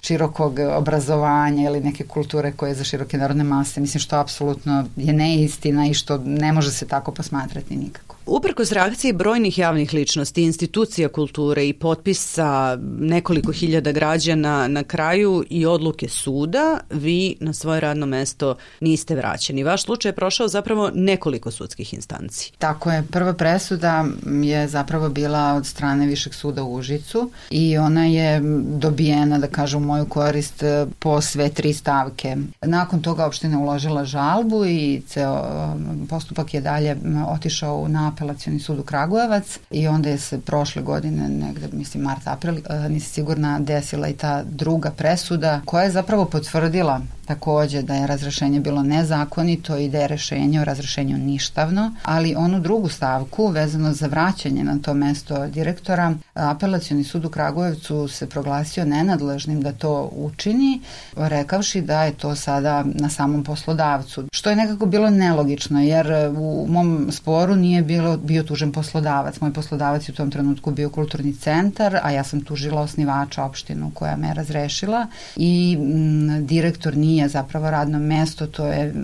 širokog 0.00 0.58
obrazovanja 0.76 1.70
ili 1.70 1.80
neke 1.80 2.04
kulture 2.04 2.52
koje 2.52 2.70
je 2.70 2.74
za 2.74 2.84
široke 2.84 3.18
narodne 3.18 3.44
mase. 3.44 3.80
Mislim 3.80 4.00
što 4.00 4.16
apsolutno 4.16 4.86
je 4.96 5.12
neistina 5.12 5.86
i 5.86 5.94
što 5.94 6.18
ne 6.18 6.52
može 6.52 6.72
se 6.72 6.86
tako 6.86 7.12
posmatrati 7.12 7.76
nikako. 7.76 8.09
Uprkos 8.26 8.72
reakcije 8.72 9.12
brojnih 9.12 9.58
javnih 9.58 9.94
ličnosti, 9.94 10.42
institucija 10.42 11.08
kulture 11.08 11.68
i 11.68 11.72
potpisa 11.72 12.78
nekoliko 12.98 13.52
hiljada 13.52 13.92
građana 13.92 14.68
na 14.68 14.82
kraju 14.82 15.44
i 15.50 15.66
odluke 15.66 16.08
suda, 16.08 16.80
vi 16.90 17.36
na 17.40 17.52
svoje 17.52 17.80
radno 17.80 18.06
mesto 18.06 18.56
niste 18.80 19.14
vraćeni. 19.14 19.64
Vaš 19.64 19.84
slučaj 19.84 20.08
je 20.08 20.14
prošao 20.14 20.48
zapravo 20.48 20.90
nekoliko 20.94 21.50
sudskih 21.50 21.94
instanci. 21.94 22.52
Tako 22.58 22.90
je. 22.90 23.02
Prva 23.10 23.32
presuda 23.32 24.04
je 24.42 24.68
zapravo 24.68 25.08
bila 25.08 25.54
od 25.54 25.66
strane 25.66 26.06
Višeg 26.06 26.34
suda 26.34 26.62
u 26.62 26.74
Užicu 26.74 27.30
i 27.50 27.78
ona 27.78 28.04
je 28.04 28.40
dobijena, 28.62 29.38
da 29.38 29.46
kažem, 29.46 29.82
u 29.82 29.86
moju 29.86 30.04
korist 30.04 30.62
po 30.98 31.20
sve 31.20 31.48
tri 31.48 31.72
stavke. 31.72 32.36
Nakon 32.62 33.02
toga 33.02 33.26
opština 33.26 33.58
uložila 33.58 34.04
žalbu 34.04 34.64
i 34.66 35.02
ceo 35.06 35.32
um, 35.32 36.06
postupak 36.10 36.54
je 36.54 36.60
dalje 36.60 36.96
otišao 37.28 37.88
na 37.88 38.12
apelacioni 38.20 38.60
sud 38.60 38.78
u 38.78 38.82
Kragujevac 38.82 39.58
i 39.70 39.88
onda 39.88 40.08
je 40.08 40.18
se 40.18 40.40
prošle 40.40 40.82
godine, 40.82 41.28
negde 41.28 41.68
mislim 41.72 42.02
mart, 42.02 42.26
april, 42.26 42.56
e, 42.56 42.88
nisi 42.88 43.10
sigurna, 43.10 43.58
desila 43.60 44.08
i 44.08 44.12
ta 44.12 44.42
druga 44.42 44.90
presuda 44.90 45.60
koja 45.64 45.84
je 45.84 45.90
zapravo 45.90 46.24
potvrdila 46.24 47.00
takođe 47.30 47.82
da 47.82 47.94
je 47.94 48.06
razrešenje 48.06 48.60
bilo 48.60 48.82
nezakonito 48.82 49.76
i 49.76 49.88
da 49.88 49.98
je 49.98 50.08
rešenje 50.08 50.60
o 50.60 50.64
razrešenju 50.64 51.18
ništavno, 51.18 51.92
ali 52.02 52.34
onu 52.34 52.60
drugu 52.60 52.88
stavku 52.88 53.46
vezano 53.46 53.92
za 53.92 54.06
vraćanje 54.06 54.64
na 54.64 54.78
to 54.82 54.94
mesto 54.94 55.46
direktora, 55.46 56.14
apelacioni 56.34 57.04
sud 57.04 57.24
u 57.24 57.30
Kragujevcu 57.30 58.08
se 58.08 58.26
proglasio 58.26 58.84
nenadležnim 58.84 59.60
da 59.60 59.72
to 59.72 60.10
učini, 60.12 60.80
rekavši 61.16 61.80
da 61.80 62.02
je 62.04 62.12
to 62.12 62.34
sada 62.34 62.84
na 62.84 63.08
samom 63.08 63.44
poslodavcu, 63.44 64.24
što 64.32 64.50
je 64.50 64.56
nekako 64.56 64.86
bilo 64.86 65.10
nelogično, 65.10 65.82
jer 65.82 66.06
u 66.36 66.66
mom 66.68 67.08
sporu 67.10 67.56
nije 67.56 67.82
bilo, 67.82 67.99
bio 68.22 68.42
tužen 68.42 68.72
poslodavac. 68.72 69.40
Moj 69.40 69.52
poslodavac 69.52 70.08
je 70.08 70.12
u 70.12 70.16
tom 70.16 70.30
trenutku 70.30 70.70
bio 70.70 70.90
kulturni 70.90 71.36
centar, 71.36 71.98
a 72.02 72.10
ja 72.10 72.24
sam 72.24 72.40
tužila 72.40 72.80
osnivača 72.80 73.44
opštinu 73.44 73.90
koja 73.94 74.16
me 74.16 74.34
razrešila 74.34 75.06
i 75.36 75.76
m, 75.80 76.46
direktor 76.46 76.96
nije 76.96 77.28
zapravo 77.28 77.70
radno 77.70 77.98
mesto, 77.98 78.46
to 78.46 78.66
je 78.66 78.94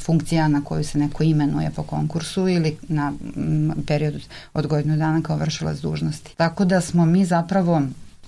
funkcija 0.00 0.48
na 0.48 0.64
koju 0.64 0.84
se 0.84 0.98
neko 0.98 1.22
imenuje 1.22 1.70
po 1.76 1.82
konkursu 1.82 2.48
ili 2.48 2.76
na 2.88 3.12
period 3.86 4.22
od 4.54 4.66
godinu 4.66 4.96
dana 4.96 5.22
kao 5.22 5.36
vršilac 5.36 5.78
dužnosti. 5.78 6.34
Tako 6.36 6.64
da 6.64 6.80
smo 6.80 7.06
mi 7.06 7.24
zapravo 7.24 7.82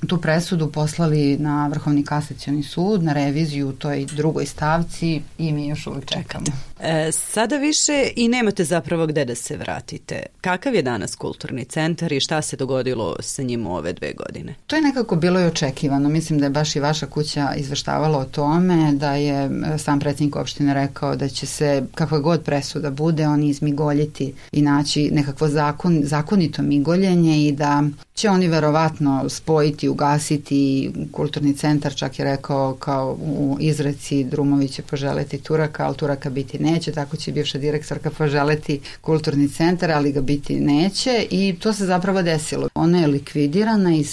tu 0.06 0.20
presudu 0.20 0.72
poslali 0.72 1.38
na 1.38 1.66
Vrhovni 1.66 2.04
kasacioni 2.04 2.62
sud, 2.62 3.02
na 3.02 3.12
reviziju 3.12 3.68
u 3.68 3.72
toj 3.72 4.06
drugoj 4.12 4.46
stavci 4.46 5.22
i 5.38 5.52
mi 5.52 5.68
još 5.68 5.86
uvijek 5.86 6.04
čekamo. 6.04 6.46
E, 6.80 7.12
sada 7.12 7.56
više 7.56 8.08
i 8.16 8.28
nemate 8.28 8.64
zapravo 8.64 9.06
gde 9.06 9.24
da 9.24 9.34
se 9.34 9.56
vratite. 9.56 10.22
Kakav 10.40 10.74
je 10.74 10.82
danas 10.82 11.14
kulturni 11.14 11.64
centar 11.64 12.12
i 12.12 12.20
šta 12.20 12.42
se 12.42 12.56
dogodilo 12.56 13.16
sa 13.20 13.42
njim 13.42 13.66
u 13.66 13.76
ove 13.76 13.92
dve 13.92 14.12
godine? 14.12 14.54
To 14.66 14.76
je 14.76 14.82
nekako 14.82 15.16
bilo 15.16 15.40
i 15.40 15.44
očekivano. 15.44 16.08
Mislim 16.08 16.38
da 16.38 16.46
je 16.46 16.50
baš 16.50 16.76
i 16.76 16.80
vaša 16.80 17.06
kuća 17.06 17.54
izveštavala 17.56 18.18
o 18.18 18.24
tome, 18.24 18.92
da 18.92 19.14
je 19.14 19.50
e, 19.74 19.78
sam 19.78 20.00
predsjednik 20.00 20.36
opštine 20.36 20.74
rekao 20.74 21.16
da 21.16 21.28
će 21.28 21.46
se 21.46 21.84
kakva 21.94 22.18
god 22.18 22.42
presuda 22.42 22.90
bude, 22.90 23.28
oni 23.28 23.48
izmigoljiti 23.48 24.34
i 24.52 24.62
naći 24.62 25.10
nekakvo 25.12 25.48
zakon, 25.48 26.00
zakonito 26.04 26.62
migoljenje 26.62 27.48
i 27.48 27.52
da 27.52 27.82
će 28.20 28.30
oni 28.30 28.48
verovatno 28.48 29.28
spojiti, 29.28 29.88
ugasiti 29.88 30.92
kulturni 31.12 31.56
centar, 31.56 31.94
čak 31.94 32.18
je 32.18 32.24
rekao 32.24 32.74
kao 32.74 33.18
u 33.20 33.56
izreci 33.60 34.24
Drumović 34.24 34.72
će 34.72 34.82
poželeti 34.82 35.38
Turaka, 35.38 35.86
ali 35.86 35.96
Turaka 35.96 36.30
biti 36.30 36.58
neće, 36.58 36.92
tako 36.92 37.16
će 37.16 37.32
bivša 37.32 37.58
direktorka 37.58 38.10
poželeti 38.10 38.80
kulturni 39.00 39.48
centar, 39.48 39.90
ali 39.90 40.12
ga 40.12 40.20
biti 40.20 40.60
neće 40.60 41.26
i 41.30 41.54
to 41.60 41.72
se 41.72 41.86
zapravo 41.86 42.22
desilo. 42.22 42.68
Ona 42.74 42.98
je 42.98 43.06
likvidirana 43.06 43.94
i, 43.94 44.04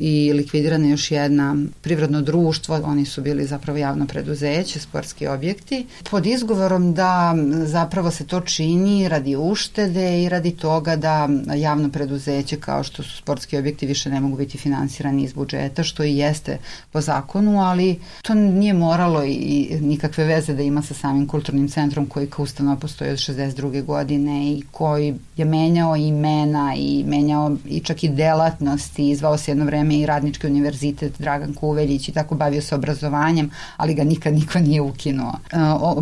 i 0.00 0.32
likvidirana 0.32 0.88
još 0.88 1.10
jedna 1.10 1.56
privredno 1.82 2.22
društvo, 2.22 2.80
oni 2.84 3.04
su 3.04 3.22
bili 3.22 3.46
zapravo 3.46 3.78
javno 3.78 4.06
preduzeće, 4.06 4.80
sportski 4.80 5.26
objekti, 5.26 5.86
pod 6.10 6.26
izgovorom 6.26 6.94
da 6.94 7.34
zapravo 7.64 8.10
se 8.10 8.26
to 8.26 8.40
čini 8.40 9.08
radi 9.08 9.36
uštede 9.36 10.22
i 10.22 10.28
radi 10.28 10.50
toga 10.50 10.96
da 10.96 11.28
javno 11.56 11.88
preduzeće 11.88 12.56
kao 12.56 12.82
što 12.82 13.02
su 13.02 13.16
sportski 13.16 13.51
objekti 13.58 13.86
više 13.86 14.10
ne 14.10 14.20
mogu 14.20 14.36
biti 14.36 14.58
finansirani 14.58 15.22
iz 15.22 15.32
budžeta, 15.32 15.82
što 15.82 16.04
i 16.04 16.16
jeste 16.16 16.58
po 16.92 17.00
zakonu, 17.00 17.60
ali 17.60 17.98
to 18.22 18.34
nije 18.34 18.74
moralo 18.74 19.24
i 19.24 19.78
nikakve 19.80 20.24
veze 20.24 20.54
da 20.54 20.62
ima 20.62 20.82
sa 20.82 20.94
samim 20.94 21.26
kulturnim 21.26 21.68
centrom 21.68 22.06
koji 22.06 22.26
kao 22.26 22.42
ustanova 22.42 22.76
postoji 22.76 23.10
od 23.10 23.16
62. 23.16 23.84
godine 23.84 24.52
i 24.52 24.62
koji 24.70 25.14
je 25.36 25.44
menjao 25.44 25.96
imena 25.96 26.74
i 26.76 27.04
menjao 27.06 27.56
i 27.66 27.80
čak 27.80 28.04
i 28.04 28.08
delatnosti 28.08 29.10
i 29.10 29.16
zvao 29.16 29.38
se 29.38 29.50
jedno 29.50 29.64
vreme 29.64 29.98
i 29.98 30.06
radnički 30.06 30.46
univerzitet 30.46 31.12
Dragan 31.18 31.54
Kuveljić 31.54 32.08
i 32.08 32.12
tako 32.12 32.34
bavio 32.34 32.62
se 32.62 32.74
obrazovanjem, 32.74 33.50
ali 33.76 33.94
ga 33.94 34.04
nikad 34.04 34.34
niko 34.34 34.58
nije 34.58 34.80
ukinuo. 34.80 35.32
E, 35.52 35.56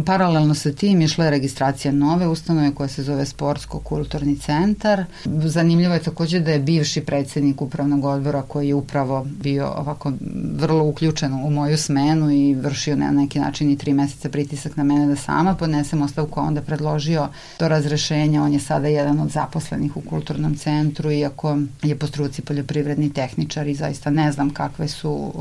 paralelno 0.06 0.54
sa 0.54 0.72
tim 0.72 1.00
išla 1.00 1.24
je 1.24 1.30
registracija 1.30 1.92
nove 1.92 2.26
ustanove 2.26 2.74
koja 2.74 2.88
se 2.88 3.02
zove 3.02 3.26
Sportsko-kulturni 3.26 4.38
centar. 4.40 5.04
Zanimljivo 5.24 5.94
je 5.94 6.02
takođe 6.02 6.40
da 6.40 6.50
je 6.50 6.58
bivši 6.58 7.00
predsednik 7.00 7.39
upravnog 7.60 8.04
odbora 8.04 8.42
koji 8.42 8.68
je 8.68 8.74
upravo 8.74 9.26
bio 9.40 9.72
ovako 9.76 10.12
vrlo 10.54 10.84
uključen 10.84 11.34
u 11.34 11.50
moju 11.50 11.76
smenu 11.76 12.30
i 12.30 12.54
vršio 12.54 12.96
na 12.96 13.10
neki 13.10 13.40
način 13.40 13.70
i 13.70 13.78
tri 13.78 13.94
meseca 13.94 14.28
pritisak 14.28 14.76
na 14.76 14.84
mene 14.84 15.06
da 15.06 15.16
sama 15.16 15.54
podnesem 15.54 16.02
ostavku, 16.02 16.40
onda 16.40 16.62
predložio 16.62 17.28
to 17.58 17.68
razrešenje. 17.68 18.40
On 18.40 18.52
je 18.52 18.60
sada 18.60 18.88
jedan 18.88 19.20
od 19.20 19.30
zaposlenih 19.30 19.96
u 19.96 20.00
kulturnom 20.00 20.54
centru, 20.54 21.10
iako 21.10 21.58
je 21.82 21.98
po 21.98 22.06
struci 22.06 22.42
poljoprivredni 22.42 23.12
tehničar 23.12 23.68
i 23.68 23.74
zaista 23.74 24.10
ne 24.10 24.32
znam 24.32 24.50
kakve 24.50 24.88
su, 24.88 25.32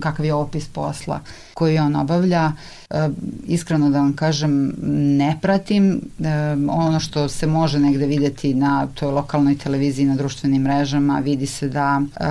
kakav 0.00 0.26
je 0.26 0.34
opis 0.34 0.68
posla 0.68 1.20
koji 1.54 1.78
on 1.78 1.96
obavlja. 1.96 2.52
E, 2.90 3.08
iskreno 3.46 3.90
da 3.90 3.98
vam 3.98 4.12
kažem, 4.12 4.72
ne 5.18 5.38
pratim. 5.42 6.00
E, 6.18 6.28
ono 6.70 7.00
što 7.00 7.28
se 7.28 7.46
može 7.46 7.78
negde 7.78 8.06
videti 8.06 8.54
na 8.54 8.86
toj 8.94 9.12
lokalnoj 9.12 9.58
televiziji, 9.58 10.06
na 10.06 10.16
društvenim 10.16 10.62
mrežama, 10.62 11.20
vidi 11.38 11.46
se 11.46 11.68
da, 11.68 12.02
e, 12.20 12.24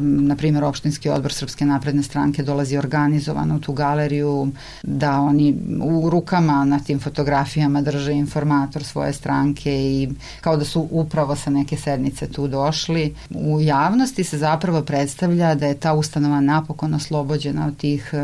na 0.00 0.36
primjer, 0.36 0.64
opštinski 0.64 1.08
odbor 1.08 1.32
Srpske 1.32 1.66
napredne 1.66 2.02
stranke 2.02 2.42
dolazi 2.42 2.78
organizovano 2.78 3.56
u 3.56 3.60
tu 3.60 3.72
galeriju, 3.72 4.48
da 4.82 5.20
oni 5.20 5.54
u 5.82 6.10
rukama 6.10 6.64
na 6.64 6.78
tim 6.78 7.00
fotografijama 7.00 7.82
drže 7.82 8.12
informator 8.12 8.84
svoje 8.84 9.12
stranke 9.12 9.70
i 9.70 10.08
kao 10.40 10.56
da 10.56 10.64
su 10.64 10.88
upravo 10.90 11.36
sa 11.36 11.50
neke 11.50 11.76
sednice 11.76 12.28
tu 12.28 12.48
došli. 12.48 13.14
U 13.34 13.60
javnosti 13.60 14.24
se 14.24 14.38
zapravo 14.38 14.82
predstavlja 14.82 15.54
da 15.54 15.66
je 15.66 15.74
ta 15.74 15.92
ustanova 15.92 16.40
napokon 16.40 16.94
oslobođena 16.94 17.66
od 17.66 17.76
tih 17.76 18.14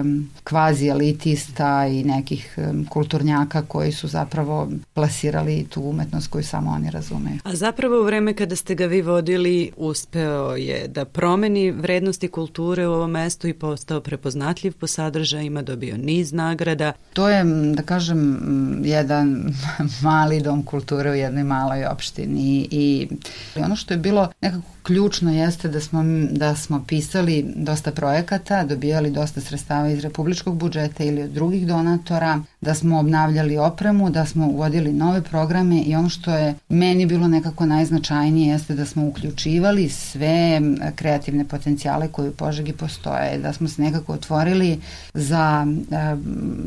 kvazi 0.45 0.87
elitista 0.87 1.87
i 1.87 2.05
nekih 2.05 2.59
kulturnjaka 2.89 3.63
koji 3.63 3.93
su 3.93 4.09
zapravo 4.09 4.69
plasirali 4.95 5.67
tu 5.71 5.83
umetnost 5.83 6.31
koju 6.31 6.45
samo 6.45 6.71
oni 6.71 6.91
razumeju. 6.91 7.39
A 7.45 7.57
zapravo 7.57 8.01
u 8.01 8.05
vreme 8.05 8.35
kada 8.35 8.57
ste 8.57 8.75
ga 8.75 8.87
vi 8.87 9.03
vodili 9.03 9.71
uspeo 9.77 10.30
je 10.57 10.89
da 10.89 11.05
promeni 11.05 11.71
vrednosti 11.71 12.29
kulture 12.29 12.87
u 12.87 12.93
ovom 12.93 13.11
mestu 13.11 13.49
i 13.49 13.55
postao 13.55 14.01
prepoznatljiv 14.01 14.73
po 14.73 14.87
sadržajima, 14.87 15.63
dobio 15.63 15.97
niz 15.97 16.33
nagrada. 16.33 16.93
To 17.13 17.29
je, 17.29 17.45
da 17.75 17.83
kažem, 17.83 18.41
jedan 18.85 19.55
mali 20.03 20.41
dom 20.41 20.63
kulture 20.63 21.11
u 21.11 21.15
jednoj 21.15 21.45
maloj 21.45 21.85
opštini 21.85 22.69
i 22.71 23.09
ono 23.57 23.77
što 23.77 23.95
je 23.95 23.99
bilo 23.99 24.29
nekako 24.41 24.80
ključno 24.83 25.33
jeste 25.33 25.69
da 25.69 25.81
smo, 25.81 26.03
da 26.31 26.55
smo 26.55 26.85
pisali 26.89 27.53
dosta 27.57 27.93
projekata, 27.93 28.65
dobijali 28.65 29.11
dosta 29.11 29.41
sredstava 29.41 29.89
iz 29.91 30.01
republičkog 30.01 30.57
budžeta 30.57 31.05
ili 31.05 31.23
od 31.23 31.31
drugih 31.31 31.67
donatora, 31.67 32.41
da 32.61 32.75
smo 32.75 32.99
obnavljali 32.99 33.59
opremu, 33.59 34.11
da 34.11 34.27
smo 34.27 34.47
uvodili 34.47 34.93
nove 34.93 35.23
programe 35.23 35.83
i 35.83 35.95
ono 35.95 36.09
što 36.09 36.35
je 36.35 36.55
meni 36.69 37.07
bilo 37.07 37.29
nekako 37.29 37.67
najznačajnije 37.67 38.53
jeste 38.53 38.75
da 38.75 38.85
smo 38.85 39.07
uključivali 39.07 39.89
sve 39.89 40.61
kreativne 40.95 41.45
potencijale 41.45 42.09
koji 42.09 42.29
u 42.29 42.33
Požegi 42.33 42.73
postoje, 42.73 43.39
da 43.39 43.53
smo 43.53 43.69
se 43.69 43.83
nekako 43.83 44.13
otvorili 44.13 44.81
za 45.15 45.67
e, 45.91 46.17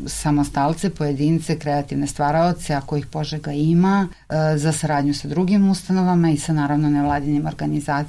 samostalce, 0.06 0.90
pojedince, 0.90 1.58
kreativne 1.58 2.06
stvaraoce, 2.06 2.74
ako 2.74 2.96
ih 2.96 3.06
Požega 3.06 3.52
ima, 3.52 4.08
e, 4.28 4.58
za 4.58 4.72
saradnju 4.72 5.14
sa 5.14 5.28
drugim 5.28 5.70
ustanovama 5.70 6.30
i 6.30 6.36
sa 6.36 6.52
naravno 6.52 6.90
nevladinim 6.90 7.46
organizacijama. 7.46 8.03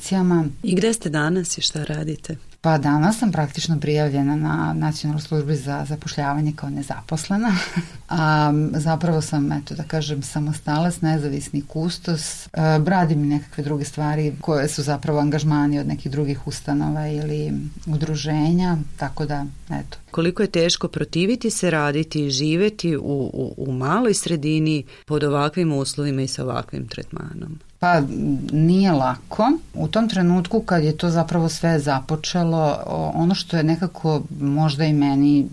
I 0.64 0.76
gde 0.76 0.94
ste 0.94 1.10
danas 1.10 1.58
i 1.58 1.62
šta 1.62 1.84
radite? 1.84 2.38
Pa 2.66 2.78
danas 2.78 3.20
sam 3.20 3.32
praktično 3.32 3.80
prijavljena 3.80 4.36
na 4.36 4.74
nacionalnoj 4.74 5.22
službi 5.22 5.56
za 5.56 5.86
zapošljavanje 5.90 6.54
kao 6.56 6.70
nezaposlena. 6.70 7.58
A, 8.10 8.54
zapravo 8.74 9.22
sam, 9.22 9.52
eto 9.52 9.76
da 9.76 9.84
kažem, 9.84 10.24
samostalac, 10.24 11.02
nezavisni 11.02 11.62
kustos. 11.62 12.48
A, 12.54 12.84
radim 12.86 13.24
i 13.24 13.28
nekakve 13.28 13.64
druge 13.64 13.86
stvari 13.86 14.36
koje 14.42 14.68
su 14.68 14.84
zapravo 14.84 15.20
angažmani 15.20 15.80
od 15.80 15.88
nekih 15.88 16.12
drugih 16.12 16.48
ustanova 16.48 17.08
ili 17.08 17.52
udruženja, 17.88 18.78
tako 18.98 19.26
da, 19.26 19.46
eto. 19.70 19.98
Koliko 20.12 20.42
je 20.42 20.52
teško 20.52 20.88
protiviti 20.88 21.50
se, 21.50 21.70
raditi 21.70 22.26
i 22.26 22.30
živeti 22.30 22.98
u, 22.98 23.02
u, 23.34 23.54
u 23.58 23.72
maloj 23.72 24.14
sredini 24.14 24.84
pod 25.06 25.24
ovakvim 25.24 25.74
uslovima 25.74 26.22
i 26.22 26.28
sa 26.28 26.44
ovakvim 26.44 26.88
tretmanom? 26.88 27.60
Pa 27.86 28.02
nije 28.52 28.92
lako. 28.92 29.52
U 29.74 29.88
tom 29.88 30.10
trenutku 30.10 30.60
kad 30.60 30.84
je 30.84 30.98
to 30.98 31.10
zapravo 31.10 31.50
sve 31.50 31.80
započelo, 31.80 32.78
ono 33.14 33.36
što 33.36 33.58
je 33.58 33.64
nekako 33.64 34.22
možda 34.40 34.86
i 34.86 34.94
meni 34.94 35.48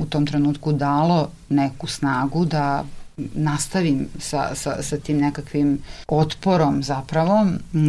u 0.00 0.06
tom 0.06 0.26
trenutku 0.26 0.72
dalo 0.72 1.28
neku 1.48 1.86
snagu 1.86 2.44
da 2.44 2.84
nastavim 3.34 4.08
sa, 4.18 4.54
sa, 4.54 4.82
sa 4.82 4.96
tim 4.96 5.18
nekakvim 5.18 5.78
otporom 6.08 6.82
zapravo 6.82 7.46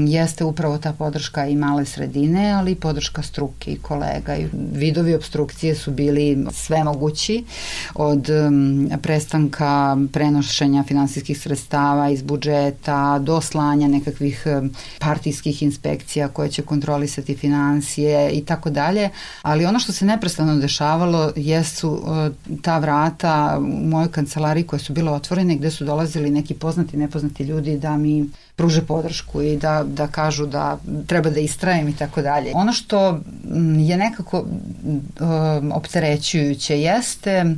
jeste 0.08 0.44
upravo 0.44 0.78
ta 0.78 0.94
podrška 0.94 1.46
i 1.48 1.56
male 1.56 1.86
sredine, 1.86 2.52
ali 2.52 2.72
i 2.72 2.76
podrška 2.76 3.22
struke 3.22 3.72
i 3.72 3.78
kolega. 3.78 4.36
I 4.36 4.48
vidovi 4.72 5.16
obstrukcije 5.16 5.76
su 5.76 5.92
bili 5.92 6.48
sve 6.52 6.84
mogući 6.84 7.44
od 7.96 8.28
prestanka 9.02 9.98
prenošenja 10.14 10.84
finansijskih 10.84 11.40
sredstava 11.40 12.10
iz 12.10 12.22
budžeta 12.22 13.20
do 13.20 13.42
slanja 13.42 13.88
nekakvih 13.88 14.46
partijskih 15.00 15.64
inspekcija 15.64 16.28
koje 16.28 16.50
će 16.50 16.62
kontrolisati 16.62 17.36
financije 17.36 18.32
i 18.32 18.46
tako 18.46 18.70
dalje, 18.70 19.10
ali 19.42 19.66
ono 19.66 19.80
što 19.80 19.92
se 19.92 20.06
neprestano 20.06 20.56
dešavalo 20.56 21.32
jesu 21.36 21.90
uh, 21.90 22.62
ta 22.62 22.78
vrata 22.78 23.58
u 23.60 23.88
mojoj 23.88 24.12
kancelariji 24.12 24.64
koje 24.64 24.80
su 24.80 24.94
bila 24.94 25.17
otvorene 25.18 25.56
gde 25.56 25.72
su 25.72 25.86
dolazili 25.86 26.30
neki 26.30 26.54
poznati, 26.54 26.98
nepoznati 26.98 27.44
ljudi 27.44 27.78
da 27.78 27.98
mi 27.98 28.30
pruže 28.56 28.82
podršku 28.82 29.42
i 29.42 29.58
da, 29.58 29.84
da 29.88 30.08
kažu 30.08 30.46
da 30.46 30.78
treba 31.08 31.30
da 31.30 31.40
istrajem 31.40 31.88
i 31.88 31.96
tako 31.96 32.22
dalje. 32.22 32.52
Ono 32.56 32.74
što 32.74 33.12
mm, 33.12 33.80
je 33.80 33.98
nekako 33.98 34.40
um, 34.40 35.72
opterećujuće 35.72 36.82
jeste 36.82 37.56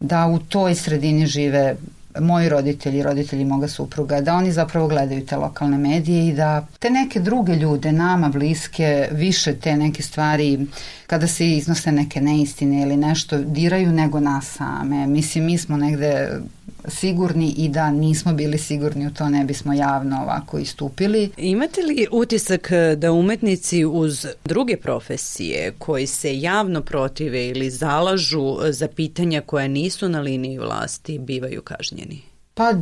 da 0.00 0.26
u 0.26 0.38
toj 0.38 0.74
sredini 0.74 1.26
žive 1.26 1.76
moji 2.20 2.48
roditelji, 2.48 3.02
roditelji 3.02 3.44
moga 3.44 3.68
supruga, 3.68 4.20
da 4.20 4.34
oni 4.34 4.52
zapravo 4.52 4.88
gledaju 4.88 5.26
te 5.26 5.36
lokalne 5.36 5.78
medije 5.78 6.28
i 6.28 6.32
da 6.32 6.66
te 6.78 6.90
neke 6.90 7.20
druge 7.20 7.56
ljude, 7.56 7.92
nama 7.92 8.28
bliske, 8.28 9.08
više 9.12 9.54
te 9.54 9.76
neke 9.76 10.02
stvari, 10.02 10.66
kada 11.06 11.26
se 11.26 11.50
iznose 11.50 11.92
neke 11.92 12.20
neistine 12.20 12.82
ili 12.82 12.96
nešto, 12.96 13.38
diraju 13.38 13.92
nego 13.92 14.20
nas 14.20 14.46
same. 14.46 15.06
Mislim, 15.06 15.44
mi 15.44 15.58
smo 15.58 15.76
negde 15.76 16.40
sigurni 16.88 17.54
i 17.56 17.68
da 17.68 17.90
nismo 17.90 18.32
bili 18.32 18.58
sigurni 18.58 19.06
u 19.06 19.14
to 19.14 19.28
ne 19.28 19.44
bismo 19.44 19.72
javno 19.72 20.22
ovako 20.22 20.58
istupili. 20.58 21.30
Imate 21.36 21.82
li 21.82 22.06
utisak 22.12 22.70
da 22.96 23.12
umetnici 23.12 23.84
uz 23.84 24.26
druge 24.44 24.76
profesije 24.76 25.72
koji 25.78 26.06
se 26.06 26.40
javno 26.40 26.80
protive 26.80 27.48
ili 27.48 27.70
zalažu 27.70 28.56
za 28.70 28.88
pitanja 28.88 29.40
koja 29.40 29.68
nisu 29.68 30.08
na 30.08 30.20
liniji 30.20 30.58
vlasti 30.58 31.18
bivaju 31.18 31.62
kažnjeni? 31.62 32.33
Pa 32.56 32.72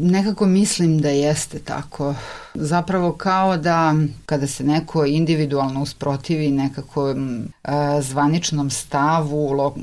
nekako 0.00 0.46
mislim 0.46 0.98
da 0.98 1.08
jeste 1.08 1.58
tako. 1.58 2.14
Zapravo 2.54 3.12
kao 3.12 3.56
da 3.56 3.94
kada 4.26 4.46
se 4.46 4.64
neko 4.64 5.04
individualno 5.04 5.82
usprotivi 5.82 6.50
nekako 6.50 7.14
zvaničnom 8.00 8.70
stavu 8.70 9.52
lo, 9.52 9.74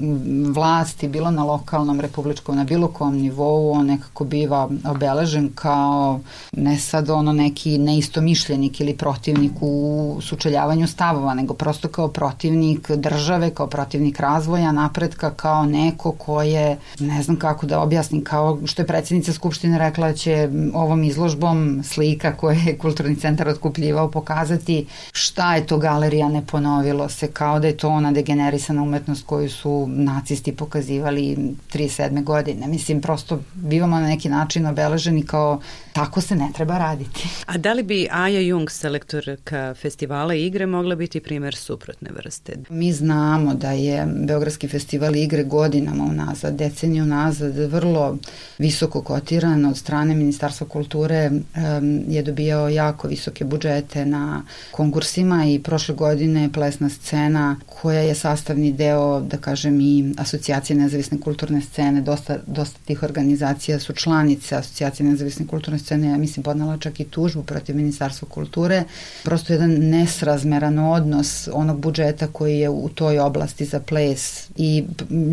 vlasti, 0.53 1.07
bilo 1.07 1.31
na 1.31 1.43
lokalnom, 1.43 1.99
republičkom, 1.99 2.55
na 2.55 2.63
bilo 2.63 2.87
kom 2.87 3.15
nivou, 3.15 3.71
on 3.71 3.85
nekako 3.85 4.23
biva 4.23 4.69
obeležen 4.85 5.49
kao 5.55 6.19
ne 6.51 6.77
sad 6.77 7.09
ono 7.09 7.33
neki 7.33 7.77
neistomišljenik 7.77 8.79
ili 8.79 8.97
protivnik 8.97 9.51
u 9.61 10.17
sučeljavanju 10.21 10.87
stavova, 10.87 11.33
nego 11.33 11.53
prosto 11.53 11.87
kao 11.87 12.07
protivnik 12.07 12.91
države, 12.91 13.49
kao 13.49 13.67
protivnik 13.67 14.19
razvoja, 14.19 14.71
napretka, 14.71 15.31
kao 15.31 15.65
neko 15.65 16.11
ko 16.11 16.41
je, 16.41 16.77
ne 16.99 17.23
znam 17.23 17.39
kako 17.39 17.65
da 17.65 17.79
objasnim, 17.79 18.23
kao 18.23 18.59
što 18.65 18.81
je 18.81 18.87
predsjednica 19.25 19.33
Skupštine 19.33 19.77
rekla 19.79 20.13
će 20.13 20.49
ovom 20.73 21.03
izložbom 21.03 21.83
slika 21.83 22.37
koje 22.37 22.57
je 22.65 22.77
kulturni 22.77 23.15
centar 23.15 23.47
otkupljivao 23.47 24.11
pokazati 24.11 24.85
šta 25.11 25.55
je 25.55 25.65
to 25.65 25.77
galerija 25.77 26.29
ne 26.29 26.45
ponovilo 26.45 27.09
se 27.09 27.27
kao 27.27 27.59
da 27.59 27.67
je 27.67 27.77
to 27.77 27.89
ona 27.89 28.11
degenerisana 28.11 28.83
umetnost 28.83 29.25
koju 29.25 29.49
su 29.49 29.87
nacisti 29.87 30.55
pokazivali 30.55 31.37
37. 31.73 32.23
godine. 32.23 32.67
Mislim, 32.67 33.01
prosto 33.01 33.39
bivamo 33.53 33.99
na 33.99 34.07
neki 34.07 34.29
način 34.29 34.65
obeleženi 34.65 35.25
kao 35.25 35.59
tako 35.93 36.21
se 36.21 36.35
ne 36.35 36.49
treba 36.53 36.77
raditi. 36.77 37.27
A 37.45 37.57
da 37.57 37.73
li 37.73 37.83
bi 37.83 38.07
Aja 38.11 38.39
Jung, 38.39 38.69
selektorka 38.69 39.75
festivala 39.81 40.33
igre, 40.33 40.65
mogla 40.65 40.95
biti 40.95 41.19
primer 41.19 41.55
suprotne 41.55 42.09
vrste? 42.11 42.53
Mi 42.69 42.93
znamo 42.93 43.53
da 43.53 43.71
je 43.71 44.05
Beogradski 44.27 44.67
festival 44.67 45.15
igre 45.15 45.43
godinama 45.43 46.03
unazad, 46.03 46.55
deceniju 46.55 47.03
unazad, 47.03 47.55
vrlo 47.55 48.17
visoko 48.57 49.01
kotiran 49.15 49.65
od 49.65 49.77
strane 49.77 50.15
Ministarstva 50.15 50.67
kulture 50.67 51.31
um, 51.31 52.03
je 52.07 52.21
dobijao 52.21 52.69
jako 52.69 53.07
visoke 53.07 53.45
budžete 53.45 54.05
na 54.05 54.43
konkursima 54.71 55.45
i 55.45 55.59
prošle 55.59 55.95
godine 55.95 56.49
plesna 56.53 56.89
scena 56.89 57.55
koja 57.65 57.99
je 57.99 58.15
sastavni 58.15 58.71
deo, 58.73 59.21
da 59.21 59.37
kažem, 59.37 59.81
i 59.81 60.13
asocijacije 60.17 60.77
nezavisne 60.77 61.19
kulturne 61.19 61.61
scene, 61.61 62.01
dosta, 62.01 62.37
dosta 62.47 62.79
tih 62.85 63.03
organizacija 63.03 63.79
su 63.79 63.93
članice 63.93 64.55
asocijacije 64.55 65.09
nezavisne 65.09 65.47
kulturne 65.47 65.79
scene, 65.79 66.07
ja 66.07 66.17
mislim 66.17 66.43
podnala 66.43 66.77
čak 66.77 66.99
i 66.99 67.03
tužbu 67.05 67.43
protiv 67.43 67.75
Ministarstva 67.75 68.27
kulture, 68.27 68.83
prosto 69.23 69.53
jedan 69.53 69.71
nesrazmeran 69.71 70.79
odnos 70.79 71.47
onog 71.53 71.79
budžeta 71.79 72.27
koji 72.27 72.59
je 72.59 72.69
u 72.69 72.89
toj 72.89 73.19
oblasti 73.19 73.65
za 73.65 73.79
ples. 73.79 74.49
I 74.55 74.83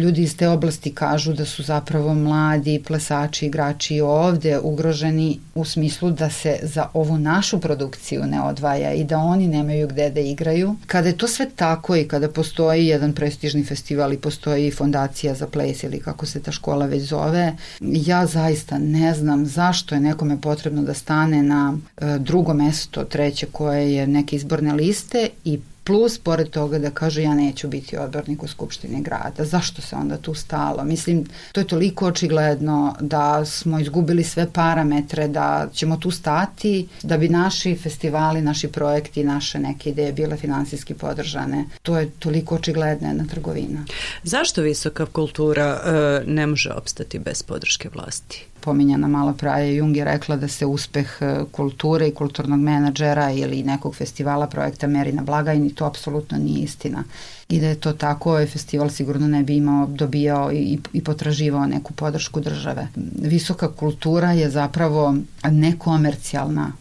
ljudi 0.02 0.22
iz 0.22 0.36
te 0.36 0.48
oblasti 0.48 0.94
kažu 0.94 1.32
da 1.32 1.44
su 1.44 1.62
zapravo 1.62 2.14
mladi 2.14 2.82
plesači, 2.86 3.46
igrači 3.46 3.71
ovde 4.04 4.58
ugroženi 4.58 5.40
u 5.54 5.64
smislu 5.64 6.10
da 6.10 6.30
se 6.30 6.58
za 6.62 6.86
ovu 6.92 7.18
našu 7.18 7.60
produkciju 7.60 8.26
ne 8.26 8.42
odvaja 8.42 8.92
i 8.92 9.04
da 9.04 9.18
oni 9.18 9.48
nemaju 9.48 9.88
gde 9.88 10.10
da 10.10 10.20
igraju. 10.20 10.76
Kada 10.86 11.08
je 11.08 11.16
to 11.16 11.28
sve 11.28 11.46
tako 11.56 11.96
i 11.96 12.08
kada 12.08 12.28
postoji 12.28 12.86
jedan 12.86 13.12
prestižni 13.12 13.64
festival 13.64 14.12
i 14.12 14.18
postoji 14.18 14.70
fondacija 14.70 15.34
za 15.34 15.46
ples 15.46 15.82
ili 15.82 16.00
kako 16.00 16.26
se 16.26 16.42
ta 16.42 16.52
škola 16.52 16.86
već 16.86 17.02
zove, 17.02 17.56
ja 17.80 18.26
zaista 18.26 18.78
ne 18.78 19.14
znam 19.14 19.46
zašto 19.46 19.94
je 19.94 20.00
nekome 20.00 20.40
potrebno 20.40 20.82
da 20.82 20.94
stane 20.94 21.42
na 21.42 21.78
e, 21.96 22.18
drugo 22.18 22.54
mesto, 22.54 23.04
treće 23.04 23.46
koje 23.46 23.94
je 23.94 24.06
neke 24.06 24.36
izborne 24.36 24.72
liste 24.72 25.28
i 25.44 25.60
Plus, 25.84 26.18
pored 26.18 26.50
toga 26.50 26.78
da 26.78 26.90
kaže 26.90 27.22
ja 27.22 27.34
neću 27.34 27.68
biti 27.68 27.96
odbornik 27.96 28.42
u 28.42 28.48
Skupštini 28.48 29.02
grada. 29.02 29.44
Zašto 29.44 29.82
se 29.82 29.96
onda 29.96 30.16
tu 30.16 30.34
stalo? 30.34 30.84
Mislim, 30.84 31.24
to 31.52 31.60
je 31.60 31.66
toliko 31.66 32.06
očigledno 32.06 32.94
da 33.00 33.44
smo 33.44 33.80
izgubili 33.80 34.24
sve 34.24 34.52
parametre, 34.52 35.28
da 35.28 35.68
ćemo 35.72 35.96
tu 35.96 36.10
stati, 36.10 36.88
da 37.02 37.16
bi 37.18 37.28
naši 37.28 37.74
festivali, 37.74 38.42
naši 38.42 38.68
projekti, 38.68 39.24
naše 39.24 39.58
neke 39.58 39.90
ideje 39.90 40.12
bile 40.12 40.36
finansijski 40.36 40.94
podržane. 40.94 41.64
To 41.82 41.98
je 41.98 42.10
toliko 42.10 42.54
očigledna 42.54 43.08
jedna 43.08 43.24
trgovina. 43.30 43.84
Zašto 44.22 44.62
visoka 44.62 45.06
kultura 45.06 45.80
e, 45.84 46.22
ne 46.26 46.46
može 46.46 46.70
opstati 46.70 47.18
bez 47.18 47.42
podrške 47.42 47.88
vlasti? 47.94 48.51
Pominjana 48.64 49.08
malo 49.08 49.32
praje, 49.32 49.76
Jung 49.76 49.96
je 49.96 50.04
rekla 50.04 50.36
da 50.36 50.48
se 50.48 50.66
uspeh 50.66 51.16
e, 51.20 51.44
kulture 51.52 52.08
i 52.08 52.14
kulturnog 52.14 52.60
menadžera 52.60 53.30
ili 53.30 53.62
nekog 53.62 53.96
festivala 53.96 54.46
projekta 54.46 54.86
meri 54.86 55.12
na 55.12 55.22
blagajni, 55.22 55.74
to 55.74 55.84
apsolutno 55.84 56.38
nije 56.38 56.64
istina. 56.64 57.04
I 57.48 57.60
da 57.60 57.66
je 57.66 57.80
to 57.80 57.92
tako, 57.92 58.30
ovaj 58.30 58.46
festival 58.46 58.90
sigurno 58.90 59.28
ne 59.28 59.42
bi 59.42 59.56
imao, 59.56 59.86
dobijao 59.86 60.52
i, 60.52 60.78
i 60.92 61.04
potraživao 61.04 61.66
neku 61.66 61.92
podršku 61.92 62.40
države. 62.40 62.88
Visoka 63.22 63.68
kultura 63.68 64.32
je 64.32 64.50
zapravo 64.50 65.14
nekomercijalna 65.50 66.72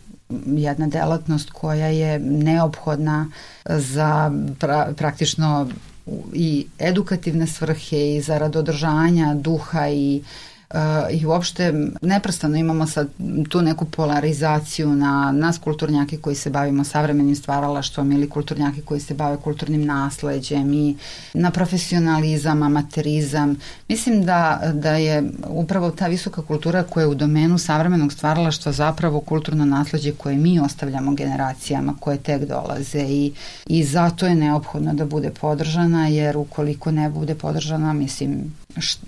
jedna 0.45 0.87
delatnost 0.87 1.49
koja 1.49 1.87
je 1.87 2.19
neophodna 2.19 3.29
za 3.65 4.31
pra, 4.59 4.93
praktično 4.97 5.69
i 6.33 6.67
edukativne 6.79 7.47
svrhe 7.47 8.15
i 8.15 8.21
zarad 8.21 8.55
održanja 8.55 9.33
duha 9.35 9.89
i 9.89 10.21
i 11.11 11.25
uopšte 11.25 11.73
neprestano 12.01 12.57
imamo 12.57 12.87
sad 12.87 13.07
tu 13.49 13.61
neku 13.61 13.85
polarizaciju 13.85 14.95
na 14.95 15.31
nas 15.31 15.57
kulturnjake 15.57 16.17
koji 16.17 16.35
se 16.35 16.49
bavimo 16.49 16.83
savremenim 16.83 17.35
stvaralaštvom 17.35 18.11
ili 18.11 18.29
kulturnjake 18.29 18.81
koji 18.81 18.99
se 18.99 19.13
bave 19.13 19.37
kulturnim 19.37 19.85
nasleđem 19.85 20.73
i 20.73 20.95
na 21.33 21.51
profesionalizam, 21.51 22.63
amaterizam. 22.63 23.55
Mislim 23.87 24.25
da, 24.25 24.71
da 24.73 24.91
je 24.91 25.23
upravo 25.47 25.91
ta 25.91 26.07
visoka 26.07 26.41
kultura 26.41 26.83
koja 26.83 27.01
je 27.01 27.07
u 27.07 27.15
domenu 27.15 27.57
savremenog 27.57 28.13
stvaralaštva 28.13 28.71
zapravo 28.71 29.19
kulturno 29.19 29.65
nasleđe 29.65 30.11
koje 30.11 30.35
mi 30.35 30.59
ostavljamo 30.59 31.13
generacijama 31.13 31.95
koje 31.99 32.17
tek 32.17 32.45
dolaze 32.47 33.01
i, 33.01 33.33
i 33.65 33.83
zato 33.83 34.25
je 34.25 34.35
neophodno 34.35 34.93
da 34.93 35.05
bude 35.05 35.29
podržana 35.41 36.07
jer 36.07 36.37
ukoliko 36.37 36.91
ne 36.91 37.09
bude 37.09 37.35
podržana 37.35 37.93
mislim 37.93 38.60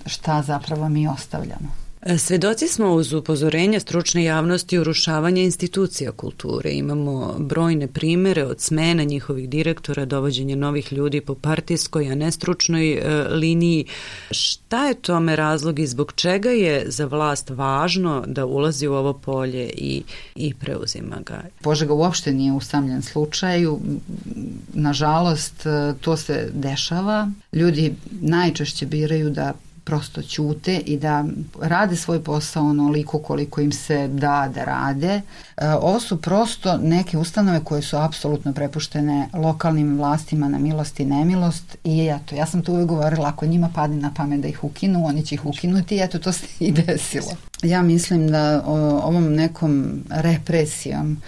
šta 0.06 0.42
zapravo 0.42 0.88
mi 0.88 1.08
ostavljamo. 1.08 1.83
Svedoci 2.18 2.68
smo 2.68 2.94
uz 2.94 3.12
upozorenja 3.12 3.80
stručne 3.80 4.24
javnosti 4.24 4.78
urušavanja 4.78 5.42
institucija 5.42 6.12
kulture. 6.12 6.70
Imamo 6.70 7.36
brojne 7.38 7.86
primere 7.86 8.44
od 8.44 8.60
smena 8.60 9.04
njihovih 9.04 9.48
direktora, 9.48 10.04
dovođenja 10.04 10.56
novih 10.56 10.92
ljudi 10.92 11.20
po 11.20 11.34
partijskoj, 11.34 12.12
a 12.12 12.14
ne 12.14 12.30
stručnoj 12.30 12.92
e, 12.92 13.28
liniji. 13.28 13.84
Šta 14.30 14.86
je 14.86 14.94
tome 14.94 15.36
razlog 15.36 15.78
i 15.78 15.86
zbog 15.86 16.12
čega 16.12 16.50
je 16.50 16.84
za 16.86 17.06
vlast 17.06 17.50
važno 17.50 18.24
da 18.26 18.46
ulazi 18.46 18.86
u 18.86 18.94
ovo 18.94 19.12
polje 19.12 19.70
i, 19.76 20.02
i 20.34 20.54
preuzima 20.54 21.16
ga? 21.26 21.42
Požega 21.62 21.92
uopšte 21.92 22.32
nije 22.32 22.52
usamljen 22.52 23.02
slučaj. 23.02 23.60
Nažalost, 24.74 25.66
e, 25.66 25.94
to 26.00 26.16
se 26.16 26.50
dešava. 26.54 27.30
Ljudi 27.52 27.94
najčešće 28.20 28.86
biraju 28.86 29.30
da 29.30 29.52
prosto 29.84 30.22
ćute 30.22 30.76
i 30.76 30.98
da 30.98 31.24
rade 31.60 31.96
svoj 31.96 32.24
posao 32.24 32.64
onoliko 32.64 33.18
koliko 33.18 33.60
im 33.60 33.72
se 33.72 34.08
da 34.08 34.50
da 34.54 34.64
rade. 34.64 35.20
E, 35.56 35.68
ovo 35.68 36.00
su 36.00 36.22
prosto 36.22 36.76
neke 36.76 37.18
ustanove 37.18 37.64
koje 37.64 37.82
su 37.82 37.96
apsolutno 37.96 38.52
prepuštene 38.52 39.28
lokalnim 39.32 39.96
vlastima 39.96 40.48
na 40.48 40.58
milost 40.58 41.00
i 41.00 41.04
nemilost 41.04 41.76
i 41.84 42.08
eto, 42.08 42.34
ja 42.34 42.46
sam 42.46 42.62
to 42.62 42.72
uvek 42.72 42.86
govorila, 42.86 43.28
ako 43.28 43.46
njima 43.46 43.70
padne 43.74 43.96
na 43.96 44.14
pamet 44.14 44.40
da 44.40 44.48
ih 44.48 44.64
ukinu, 44.64 45.06
oni 45.06 45.26
će 45.26 45.34
ih 45.34 45.46
ukinuti 45.46 45.96
i 45.96 46.00
eto, 46.00 46.18
to 46.18 46.32
se 46.32 46.46
i 46.60 46.72
desilo. 46.72 47.32
Ja 47.62 47.82
mislim 47.82 48.30
da 48.30 48.62
o, 48.66 48.76
ovom 49.04 49.34
nekom 49.34 50.04
represijom 50.10 51.22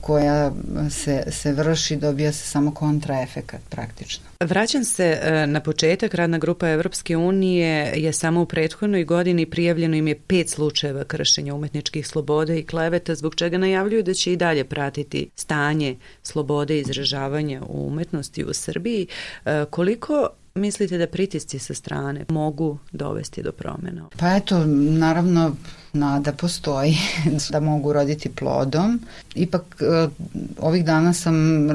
koja 0.00 0.52
se, 0.90 1.22
se 1.30 1.52
vrši 1.52 1.96
dobija 1.96 2.32
se 2.32 2.46
samo 2.46 2.74
kontraefekat 2.74 3.60
praktično. 3.68 4.24
Vraćam 4.40 4.84
se 4.84 5.18
e, 5.22 5.46
na 5.46 5.60
početak. 5.60 6.14
Radna 6.14 6.38
grupa 6.38 6.68
Evropske 6.68 7.16
unije 7.16 7.92
je 7.96 8.12
samo 8.12 8.42
u 8.42 8.46
prethodnoj 8.46 9.04
godini 9.04 9.46
prijavljeno 9.46 9.96
im 9.96 10.08
je 10.08 10.18
pet 10.18 10.50
slučajeva 10.50 11.04
kršenja 11.04 11.54
umetničkih 11.54 12.08
sloboda 12.08 12.54
i 12.54 12.62
kleveta, 12.62 13.14
zbog 13.14 13.34
čega 13.34 13.58
najavljuju 13.58 14.02
da 14.02 14.14
će 14.14 14.32
i 14.32 14.36
dalje 14.36 14.64
pratiti 14.64 15.30
stanje 15.36 15.96
slobode 16.22 16.78
izražavanja 16.78 17.62
u 17.68 17.86
umetnosti 17.86 18.44
u 18.44 18.52
Srbiji. 18.52 19.06
E, 19.44 19.64
koliko 19.70 20.28
mislite 20.58 20.98
da 20.98 21.06
pritisci 21.06 21.58
sa 21.58 21.74
strane 21.74 22.24
mogu 22.28 22.78
dovesti 22.92 23.42
do 23.42 23.52
promjena? 23.52 24.08
Pa 24.18 24.36
eto, 24.36 24.64
naravno, 24.66 25.56
nada 25.98 26.32
postoji 26.32 26.96
da 27.52 27.60
mogu 27.60 27.92
roditi 27.92 28.28
plodom. 28.28 29.00
Ipak 29.34 29.62
e, 29.80 30.08
ovih 30.60 30.84
dana 30.84 31.12
sam 31.12 31.68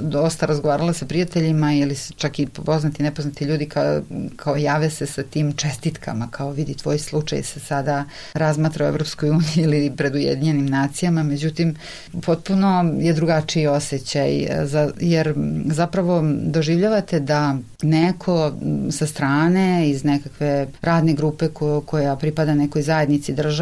dosta 0.00 0.46
razgovarala 0.46 0.92
sa 0.92 1.06
prijateljima 1.06 1.72
ili 1.72 1.96
čak 2.16 2.38
i 2.38 2.46
poznati 2.46 3.02
nepoznati 3.02 3.44
ljudi 3.44 3.66
kao, 3.66 4.02
kao 4.36 4.56
jave 4.56 4.90
se 4.90 5.06
sa 5.06 5.22
tim 5.22 5.52
čestitkama, 5.52 6.28
kao 6.30 6.50
vidi 6.50 6.74
tvoj 6.74 6.98
slučaj 6.98 7.42
se 7.42 7.60
sada 7.60 8.04
razmatra 8.32 8.86
u 8.86 8.88
Evropskoj 8.88 9.30
uniji 9.30 9.52
ili 9.56 9.92
pred 9.96 10.14
Ujedinjenim 10.14 10.66
nacijama, 10.66 11.22
međutim 11.22 11.76
potpuno 12.22 12.94
je 12.98 13.12
drugačiji 13.12 13.66
osjećaj 13.66 14.42
e, 14.42 14.66
za, 14.66 14.90
jer 15.00 15.34
zapravo 15.66 16.22
doživljavate 16.42 17.20
da 17.20 17.56
neko 17.82 18.52
sa 18.90 19.06
strane 19.06 19.90
iz 19.90 20.04
nekakve 20.04 20.66
radne 20.82 21.12
grupe 21.12 21.48
ko, 21.48 21.80
koja 21.80 22.16
pripada 22.16 22.54
nekoj 22.54 22.82
zajednici 22.82 23.32
država 23.32 23.53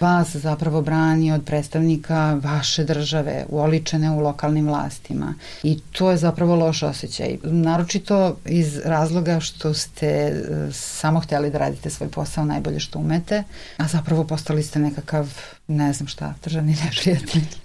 vas 0.00 0.36
zapravo 0.36 0.82
brani 0.82 1.32
od 1.32 1.44
predstavnika 1.44 2.40
vaše 2.42 2.84
države 2.84 3.44
uoličene 3.48 4.10
u 4.10 4.20
lokalnim 4.20 4.66
vlastima. 4.66 5.34
I 5.62 5.80
to 5.92 6.10
je 6.10 6.16
zapravo 6.16 6.56
loš 6.56 6.82
osjećaj 6.82 7.38
naročito 7.42 8.36
iz 8.44 8.78
razloga 8.78 9.40
što 9.40 9.74
ste 9.74 10.06
e, 10.06 10.32
samo 10.72 11.20
htjeli 11.20 11.50
da 11.50 11.58
radite 11.58 11.90
svoj 11.90 12.08
posao 12.08 12.44
najbolje 12.44 12.80
što 12.80 12.98
umete 12.98 13.42
a 13.76 13.88
zapravo 13.88 14.24
postali 14.24 14.62
ste 14.62 14.78
nekakav 14.78 15.34
ne 15.68 15.92
znam 15.92 16.08
šta 16.08 16.34
državni 16.44 16.76
neprijatelj 16.84 17.61